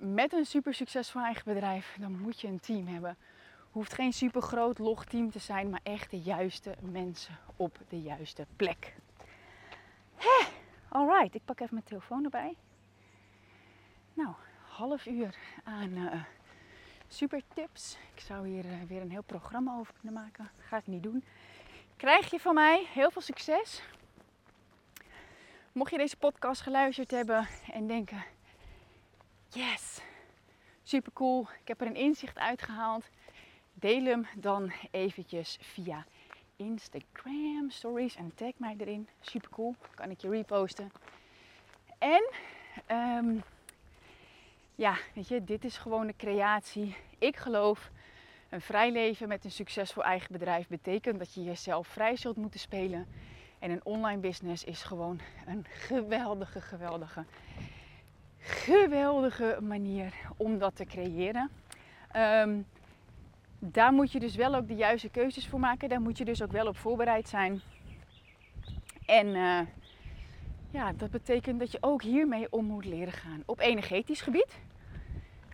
met 0.00 0.32
een 0.32 0.46
super 0.46 0.74
succesvol 0.74 1.22
eigen 1.22 1.44
bedrijf, 1.44 1.96
dan 2.00 2.20
moet 2.20 2.40
je 2.40 2.48
een 2.48 2.60
team 2.60 2.86
hebben. 2.86 3.16
Hoeft 3.70 3.94
geen 3.94 4.12
super 4.12 4.42
groot 4.42 4.78
log 4.78 5.04
team 5.04 5.30
te 5.30 5.38
zijn, 5.38 5.70
maar 5.70 5.80
echt 5.82 6.10
de 6.10 6.20
juiste 6.20 6.74
mensen 6.80 7.38
op 7.56 7.78
de 7.88 8.00
juiste 8.00 8.46
plek. 8.56 8.94
Hè, 10.14 10.46
alright, 10.88 11.34
ik 11.34 11.44
pak 11.44 11.60
even 11.60 11.74
mijn 11.74 11.86
telefoon 11.86 12.24
erbij. 12.24 12.56
Nou, 14.14 14.34
half 14.68 15.06
uur 15.06 15.36
aan 15.64 15.90
uh, 15.90 16.22
super 17.08 17.42
tips. 17.54 17.98
Ik 18.14 18.20
zou 18.20 18.48
hier 18.48 18.64
uh, 18.64 18.72
weer 18.88 19.00
een 19.00 19.10
heel 19.10 19.22
programma 19.22 19.76
over 19.78 19.94
kunnen 20.00 20.22
maken. 20.22 20.50
Ga 20.58 20.76
ik 20.76 20.86
niet 20.86 21.02
doen. 21.02 21.24
Krijg 21.96 22.30
je 22.30 22.40
van 22.40 22.54
mij 22.54 22.86
heel 22.92 23.10
veel 23.10 23.22
succes. 23.22 23.82
Mocht 25.72 25.90
je 25.90 25.98
deze 25.98 26.16
podcast 26.16 26.60
geluisterd 26.60 27.10
hebben 27.10 27.48
en 27.72 27.86
denken 27.86 28.24
Yes, 29.52 30.00
super 30.82 31.12
cool. 31.12 31.46
Ik 31.60 31.68
heb 31.68 31.80
er 31.80 31.86
een 31.86 31.94
inzicht 31.94 32.38
uitgehaald. 32.38 33.04
Deel 33.72 34.04
hem 34.04 34.26
dan 34.36 34.72
eventjes 34.90 35.58
via 35.60 36.06
Instagram 36.56 37.70
stories 37.70 38.16
en 38.16 38.34
tag 38.34 38.52
mij 38.56 38.74
erin. 38.78 39.08
Super 39.20 39.50
cool. 39.50 39.74
Kan 39.94 40.10
ik 40.10 40.20
je 40.20 40.28
reposten. 40.28 40.92
En 41.98 42.32
um, 42.96 43.42
ja, 44.74 44.96
weet 45.14 45.28
je, 45.28 45.44
dit 45.44 45.64
is 45.64 45.76
gewoon 45.76 46.06
de 46.06 46.16
creatie. 46.16 46.96
Ik 47.18 47.36
geloof, 47.36 47.90
een 48.48 48.60
vrij 48.60 48.92
leven 48.92 49.28
met 49.28 49.44
een 49.44 49.50
succesvol 49.50 50.04
eigen 50.04 50.32
bedrijf 50.32 50.68
betekent 50.68 51.18
dat 51.18 51.34
je 51.34 51.42
jezelf 51.42 51.86
vrij 51.86 52.16
zult 52.16 52.36
moeten 52.36 52.60
spelen. 52.60 53.06
En 53.58 53.70
een 53.70 53.84
online 53.84 54.20
business 54.20 54.64
is 54.64 54.82
gewoon 54.82 55.20
een 55.46 55.66
geweldige, 55.68 56.60
geweldige, 56.60 57.24
geweldige 58.40 59.58
manier 59.60 60.14
om 60.36 60.58
dat 60.58 60.76
te 60.76 60.84
creëren. 60.84 61.50
Um, 62.16 62.66
daar 63.58 63.92
moet 63.92 64.12
je 64.12 64.20
dus 64.20 64.34
wel 64.34 64.54
ook 64.54 64.68
de 64.68 64.74
juiste 64.74 65.08
keuzes 65.08 65.46
voor 65.46 65.60
maken. 65.60 65.88
Daar 65.88 66.00
moet 66.00 66.18
je 66.18 66.24
dus 66.24 66.42
ook 66.42 66.52
wel 66.52 66.66
op 66.66 66.76
voorbereid 66.76 67.28
zijn. 67.28 67.60
En 69.06 69.26
uh, 69.26 69.60
ja, 70.70 70.92
dat 70.92 71.10
betekent 71.10 71.58
dat 71.58 71.72
je 71.72 71.78
ook 71.80 72.02
hiermee 72.02 72.52
om 72.52 72.64
moet 72.64 72.84
leren 72.84 73.12
gaan. 73.12 73.42
Op 73.46 73.60
energetisch 73.60 74.20
gebied. 74.20 74.58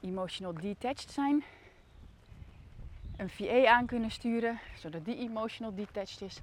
Emotional 0.01 0.55
detached 0.55 1.11
zijn. 1.11 1.45
Een 3.17 3.31
VA 3.31 3.67
aan 3.67 3.87
kunnen 3.87 4.11
sturen, 4.11 4.59
zodat 4.79 5.05
die 5.05 5.19
emotional 5.19 5.75
detached 5.75 6.21
is. 6.21 6.41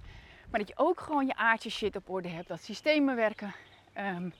Maar 0.49 0.59
dat 0.59 0.69
je 0.69 0.77
ook 0.77 0.99
gewoon 0.99 1.25
je 1.25 1.35
aardse 1.35 1.69
shit 1.69 1.95
op 1.95 2.09
orde 2.09 2.27
hebt. 2.27 2.47
Dat 2.47 2.61
systemen 2.61 3.15
werken. 3.15 3.53
Um, 3.97 4.33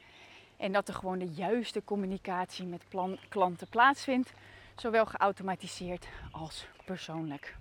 en 0.63 0.71
dat 0.71 0.88
er 0.88 0.93
gewoon 0.93 1.19
de 1.19 1.32
juiste 1.34 1.84
communicatie 1.84 2.65
met 2.65 2.84
klanten 3.30 3.67
plaatsvindt. 3.67 4.34
Zowel 4.76 5.06
geautomatiseerd 5.06 6.08
als 6.32 6.67
persoonlijk. 6.86 7.56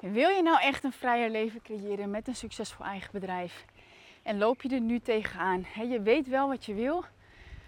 wil 0.00 0.28
je 0.28 0.42
nou 0.42 0.60
echt 0.60 0.84
een 0.84 0.92
vrijer 0.92 1.30
leven 1.30 1.62
creëren 1.62 2.10
met 2.10 2.28
een 2.28 2.36
succesvol 2.36 2.86
eigen 2.86 3.10
bedrijf? 3.12 3.64
En 4.22 4.38
loop 4.38 4.62
je 4.62 4.68
er 4.68 4.80
nu 4.80 5.00
tegenaan? 5.00 5.66
je 5.88 6.00
weet 6.02 6.28
wel 6.28 6.48
wat 6.48 6.64
je 6.64 6.74
wil, 6.74 7.04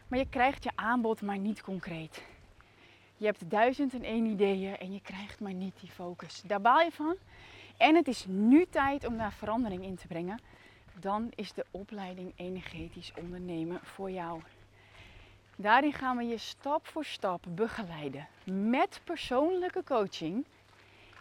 maar 0.08 0.18
je 0.18 0.28
krijgt 0.28 0.64
je 0.64 0.70
aanbod 0.74 1.22
maar 1.22 1.38
niet 1.38 1.62
concreet. 1.62 2.22
Je 3.16 3.26
hebt 3.26 3.50
duizend 3.50 3.94
en 3.94 4.02
één 4.02 4.26
ideeën 4.26 4.76
en 4.76 4.92
je 4.92 5.00
krijgt 5.00 5.40
maar 5.40 5.54
niet 5.54 5.80
die 5.80 5.90
focus. 5.90 6.42
Daar 6.46 6.60
baal 6.60 6.80
je 6.80 6.92
van. 6.92 7.16
En 7.76 7.94
het 7.94 8.08
is 8.08 8.24
nu 8.28 8.66
tijd 8.70 9.06
om 9.06 9.16
daar 9.16 9.32
verandering 9.32 9.84
in 9.84 9.96
te 9.96 10.06
brengen. 10.06 10.40
Dan 11.00 11.30
is 11.34 11.52
de 11.52 11.64
opleiding 11.70 12.32
energetisch 12.36 13.12
ondernemen 13.16 13.80
voor 13.82 14.10
jou. 14.10 14.40
Daarin 15.56 15.92
gaan 15.92 16.16
we 16.16 16.24
je 16.24 16.38
stap 16.38 16.86
voor 16.86 17.04
stap 17.04 17.44
begeleiden 17.48 18.28
met 18.44 19.00
persoonlijke 19.04 19.84
coaching. 19.84 20.44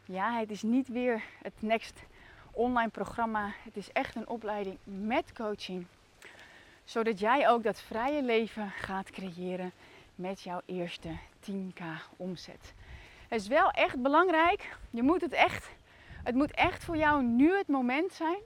Ja, 0.06 0.40
het 0.40 0.52
is 0.52 0.62
niet 0.62 0.88
weer 0.88 1.24
het 1.42 1.54
next 1.60 2.04
online 2.52 2.90
programma. 2.90 3.54
Het 3.64 3.78
is 3.78 3.92
echt 3.92 4.16
een 4.16 4.28
opleiding 4.28 4.78
met 4.84 5.34
coaching. 5.34 5.86
Zodat 6.84 7.20
jij 7.20 7.50
ook 7.50 7.64
dat 7.64 7.82
vrije 7.82 8.24
leven 8.24 8.70
gaat 8.70 9.10
creëren 9.10 9.72
met 10.16 10.42
jouw 10.42 10.62
eerste 10.66 11.18
10k 11.52 11.84
omzet. 12.18 12.74
Het 13.28 13.42
is 13.42 13.48
wel 13.48 13.72
echt 13.72 14.02
belangrijk. 14.02 14.78
Je 14.90 15.04
moet 15.04 15.22
het 15.22 15.34
echt, 15.34 15.70
het 16.24 16.36
moet 16.36 16.52
echt 16.52 16.84
voor 16.84 16.98
jou 16.98 17.24
nu 17.24 17.58
het 17.58 17.68
moment 17.68 18.14
zijn. 18.14 18.40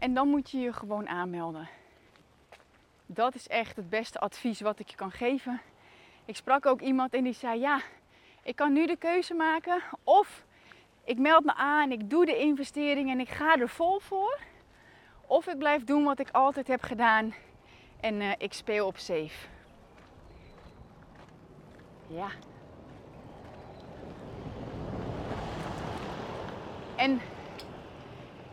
En 0.00 0.14
dan 0.14 0.28
moet 0.28 0.50
je 0.50 0.58
je 0.58 0.72
gewoon 0.72 1.08
aanmelden. 1.08 1.68
Dat 3.06 3.34
is 3.34 3.48
echt 3.48 3.76
het 3.76 3.90
beste 3.90 4.18
advies 4.18 4.60
wat 4.60 4.78
ik 4.78 4.88
je 4.88 4.96
kan 4.96 5.10
geven. 5.10 5.60
Ik 6.24 6.36
sprak 6.36 6.66
ook 6.66 6.80
iemand 6.80 7.14
en 7.14 7.24
die 7.24 7.32
zei: 7.32 7.60
Ja, 7.60 7.80
ik 8.42 8.56
kan 8.56 8.72
nu 8.72 8.86
de 8.86 8.96
keuze 8.96 9.34
maken. 9.34 9.82
Of 10.04 10.44
ik 11.04 11.18
meld 11.18 11.44
me 11.44 11.54
aan, 11.54 11.92
ik 11.92 12.10
doe 12.10 12.26
de 12.26 12.38
investering 12.38 13.10
en 13.10 13.20
ik 13.20 13.28
ga 13.28 13.56
er 13.56 13.68
vol 13.68 13.98
voor. 13.98 14.38
Of 15.26 15.46
ik 15.46 15.58
blijf 15.58 15.84
doen 15.84 16.04
wat 16.04 16.18
ik 16.18 16.30
altijd 16.30 16.66
heb 16.66 16.82
gedaan 16.82 17.34
en 18.00 18.20
uh, 18.20 18.32
ik 18.38 18.52
speel 18.52 18.86
op 18.86 18.98
safe. 18.98 19.48
Ja. 22.06 22.28
En 26.96 27.20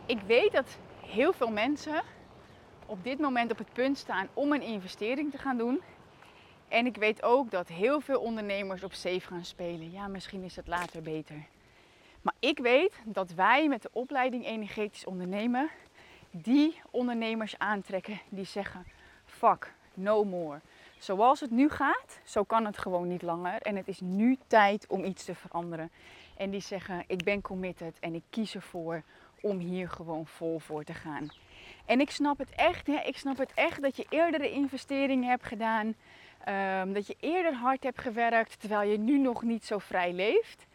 ik 0.05 0.19
weet 0.21 0.51
dat 0.51 0.77
heel 1.07 1.33
veel 1.33 1.51
mensen 1.51 2.01
op 2.85 3.03
dit 3.03 3.19
moment 3.19 3.51
op 3.51 3.57
het 3.57 3.73
punt 3.73 3.97
staan 3.97 4.27
om 4.33 4.53
een 4.53 4.61
investering 4.61 5.31
te 5.31 5.37
gaan 5.37 5.57
doen. 5.57 5.81
En 6.67 6.85
ik 6.85 6.95
weet 6.97 7.23
ook 7.23 7.51
dat 7.51 7.67
heel 7.67 8.01
veel 8.01 8.19
ondernemers 8.19 8.83
op 8.83 8.93
safe 8.93 9.27
gaan 9.27 9.45
spelen. 9.45 9.91
Ja, 9.91 10.07
misschien 10.07 10.43
is 10.43 10.55
het 10.55 10.67
later 10.67 11.01
beter. 11.01 11.45
Maar 12.21 12.33
ik 12.39 12.59
weet 12.59 12.93
dat 13.05 13.31
wij 13.31 13.67
met 13.67 13.81
de 13.81 13.89
opleiding 13.91 14.45
energetisch 14.45 15.05
ondernemen 15.05 15.69
die 16.31 16.81
ondernemers 16.91 17.57
aantrekken 17.57 18.19
die 18.29 18.45
zeggen: 18.45 18.85
fuck, 19.25 19.73
no 19.93 20.23
more. 20.23 20.59
Zoals 20.97 21.39
het 21.39 21.51
nu 21.51 21.69
gaat, 21.69 22.19
zo 22.23 22.43
kan 22.43 22.65
het 22.65 22.77
gewoon 22.77 23.07
niet 23.07 23.21
langer. 23.21 23.61
En 23.61 23.75
het 23.75 23.87
is 23.87 23.99
nu 23.99 24.37
tijd 24.47 24.87
om 24.87 25.03
iets 25.03 25.25
te 25.25 25.35
veranderen. 25.35 25.91
En 26.37 26.49
die 26.49 26.61
zeggen: 26.61 27.03
ik 27.07 27.23
ben 27.23 27.41
committed 27.41 27.99
en 27.99 28.15
ik 28.15 28.23
kies 28.29 28.55
ervoor 28.55 29.03
om 29.41 29.59
hier 29.59 29.89
gewoon 29.89 30.27
vol 30.27 30.59
voor 30.59 30.83
te 30.83 30.93
gaan. 30.93 31.29
En 31.85 31.99
ik 31.99 32.11
snap 32.11 32.37
het 32.37 32.49
echt, 32.55 32.87
hè? 32.87 32.99
ik 32.99 33.17
snap 33.17 33.37
het 33.37 33.51
echt 33.53 33.81
dat 33.81 33.95
je 33.95 34.05
eerdere 34.09 34.51
investeringen 34.51 35.29
hebt 35.29 35.45
gedaan. 35.45 35.95
Um, 36.47 36.93
dat 36.93 37.07
je 37.07 37.15
eerder 37.19 37.53
hard 37.53 37.83
hebt 37.83 38.01
gewerkt 38.01 38.59
terwijl 38.59 38.89
je 38.89 38.97
nu 38.97 39.17
nog 39.17 39.43
niet 39.43 39.65
zo 39.65 39.77
vrij 39.77 40.13
leeft. 40.13 40.65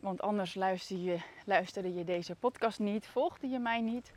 Want 0.00 0.22
anders 0.22 0.54
luister 0.54 0.96
je, 0.96 1.18
luisterde 1.44 1.94
je 1.94 2.04
deze 2.04 2.34
podcast 2.34 2.78
niet, 2.78 3.06
volgde 3.06 3.48
je 3.48 3.58
mij 3.58 3.80
niet. 3.80 4.12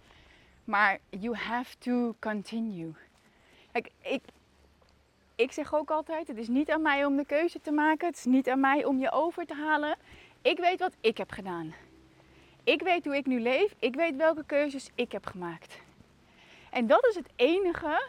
Maar 0.64 1.00
you 1.10 1.36
have 1.36 1.78
to 1.78 2.16
continue. 2.20 2.94
Kijk, 3.72 3.92
ik, 4.02 4.22
ik 5.36 5.52
zeg 5.52 5.76
ook 5.76 5.92
altijd: 5.92 6.28
het 6.28 6.38
is 6.38 6.48
niet 6.48 6.72
aan 6.72 6.82
mij 6.82 7.06
om 7.06 7.16
de 7.16 7.26
keuze 7.26 7.62
te 7.62 7.72
maken. 7.72 8.08
Het 8.08 8.18
is 8.18 8.26
niet 8.26 8.50
aan 8.50 8.60
mij 8.60 8.86
om 8.86 9.00
je 9.00 9.12
over 9.12 9.46
te 9.46 9.54
halen. 9.54 9.98
Ik 10.42 10.58
weet 10.58 10.80
wat 10.80 10.96
ik 11.02 11.18
heb 11.18 11.32
gedaan. 11.32 11.74
Ik 12.68 12.82
weet 12.82 13.06
hoe 13.06 13.16
ik 13.16 13.26
nu 13.26 13.40
leef. 13.40 13.76
Ik 13.80 13.96
weet 13.96 14.16
welke 14.16 14.44
keuzes 14.46 14.90
ik 14.96 15.12
heb 15.12 15.26
gemaakt. 15.26 15.80
En 16.72 16.88
dat 16.88 17.06
is 17.06 17.16
het 17.16 17.30
enige. 17.36 18.08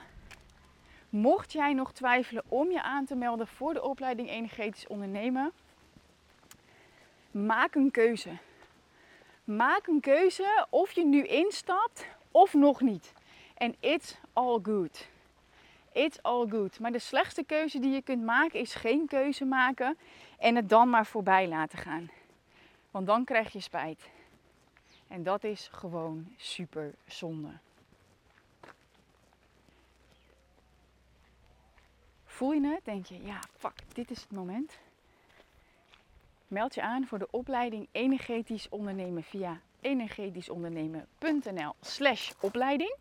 Mocht 1.08 1.52
jij 1.52 1.72
nog 1.72 1.92
twijfelen 1.92 2.42
om 2.48 2.70
je 2.70 2.82
aan 2.82 3.04
te 3.04 3.14
melden 3.14 3.46
voor 3.46 3.74
de 3.74 3.82
opleiding 3.82 4.28
Energetisch 4.28 4.86
Ondernemen, 4.86 5.52
maak 7.30 7.74
een 7.74 7.90
keuze. 7.90 8.30
Maak 9.44 9.86
een 9.86 10.00
keuze 10.00 10.66
of 10.70 10.92
je 10.92 11.04
nu 11.04 11.22
instapt 11.22 12.06
of 12.30 12.54
nog 12.54 12.80
niet. 12.80 13.12
En 13.54 13.74
it's 13.80 14.18
all 14.32 14.58
good. 14.62 15.08
It's 15.92 16.18
all 16.22 16.46
good. 16.48 16.80
Maar 16.80 16.92
de 16.92 16.98
slechtste 16.98 17.44
keuze 17.44 17.78
die 17.78 17.90
je 17.90 18.02
kunt 18.02 18.24
maken 18.24 18.60
is 18.60 18.74
geen 18.74 19.06
keuze 19.06 19.44
maken 19.44 19.98
en 20.38 20.56
het 20.56 20.68
dan 20.68 20.90
maar 20.90 21.06
voorbij 21.06 21.48
laten 21.48 21.78
gaan. 21.78 22.10
Want 22.90 23.06
dan 23.06 23.24
krijg 23.24 23.52
je 23.52 23.60
spijt. 23.60 24.08
En 25.08 25.22
dat 25.22 25.44
is 25.44 25.68
gewoon 25.72 26.34
super 26.36 26.94
zonde. 27.06 27.58
Voel 32.24 32.52
je 32.52 32.66
het? 32.66 32.84
Denk 32.84 33.06
je, 33.06 33.22
ja, 33.22 33.40
fuck, 33.56 33.94
dit 33.94 34.10
is 34.10 34.20
het 34.20 34.32
moment. 34.32 34.78
Meld 36.48 36.74
je 36.74 36.82
aan 36.82 37.06
voor 37.06 37.18
de 37.18 37.30
opleiding 37.30 37.88
Energetisch 37.92 38.68
Ondernemen 38.68 39.22
via 39.22 39.60
energetischondernemen.nl 39.80 41.74
slash 41.80 42.32
opleiding. 42.40 42.96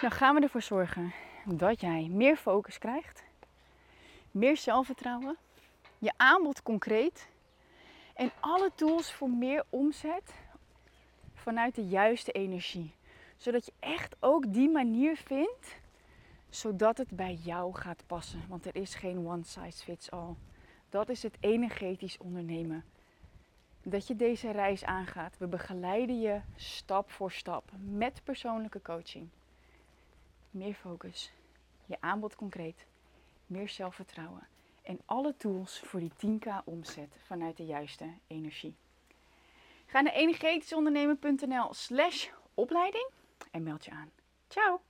Dan 0.00 0.10
gaan 0.10 0.34
we 0.34 0.40
ervoor 0.40 0.62
zorgen 0.62 1.12
dat 1.44 1.80
jij 1.80 2.08
meer 2.10 2.36
focus 2.36 2.78
krijgt, 2.78 3.22
meer 4.30 4.56
zelfvertrouwen, 4.56 5.36
je 5.98 6.12
aanbod 6.16 6.62
concreet 6.62 7.28
en 8.14 8.30
alle 8.40 8.70
tools 8.74 9.12
voor 9.12 9.30
meer 9.30 9.64
omzet 9.68 10.34
vanuit 11.34 11.74
de 11.74 11.86
juiste 11.86 12.32
energie. 12.32 12.94
Zodat 13.36 13.66
je 13.66 13.72
echt 13.78 14.16
ook 14.20 14.52
die 14.52 14.68
manier 14.68 15.16
vindt, 15.16 15.78
zodat 16.48 16.98
het 16.98 17.10
bij 17.10 17.34
jou 17.34 17.74
gaat 17.74 18.02
passen. 18.06 18.42
Want 18.48 18.66
er 18.66 18.76
is 18.76 18.94
geen 18.94 19.26
one 19.26 19.44
size 19.44 19.84
fits 19.84 20.10
all. 20.10 20.34
Dat 20.88 21.08
is 21.08 21.22
het 21.22 21.36
energetisch 21.40 22.18
ondernemen. 22.18 22.84
Dat 23.82 24.06
je 24.06 24.16
deze 24.16 24.50
reis 24.50 24.84
aangaat. 24.84 25.38
We 25.38 25.46
begeleiden 25.46 26.20
je 26.20 26.40
stap 26.56 27.10
voor 27.10 27.32
stap 27.32 27.70
met 27.78 28.20
persoonlijke 28.24 28.82
coaching. 28.82 29.28
Meer 30.50 30.74
focus, 30.74 31.32
je 31.86 31.96
aanbod 32.00 32.34
concreet, 32.34 32.86
meer 33.46 33.68
zelfvertrouwen 33.68 34.46
en 34.82 35.00
alle 35.04 35.36
tools 35.36 35.80
voor 35.80 36.00
die 36.00 36.12
10k 36.12 36.64
omzet 36.64 37.16
vanuit 37.26 37.56
de 37.56 37.64
juiste 37.64 38.14
energie. 38.26 38.74
Ga 39.86 40.00
naar 40.00 40.12
energetischondernemen.nl 40.12 41.74
slash 41.74 42.28
opleiding 42.54 43.10
en 43.50 43.62
meld 43.62 43.84
je 43.84 43.90
aan. 43.90 44.10
Ciao! 44.48 44.80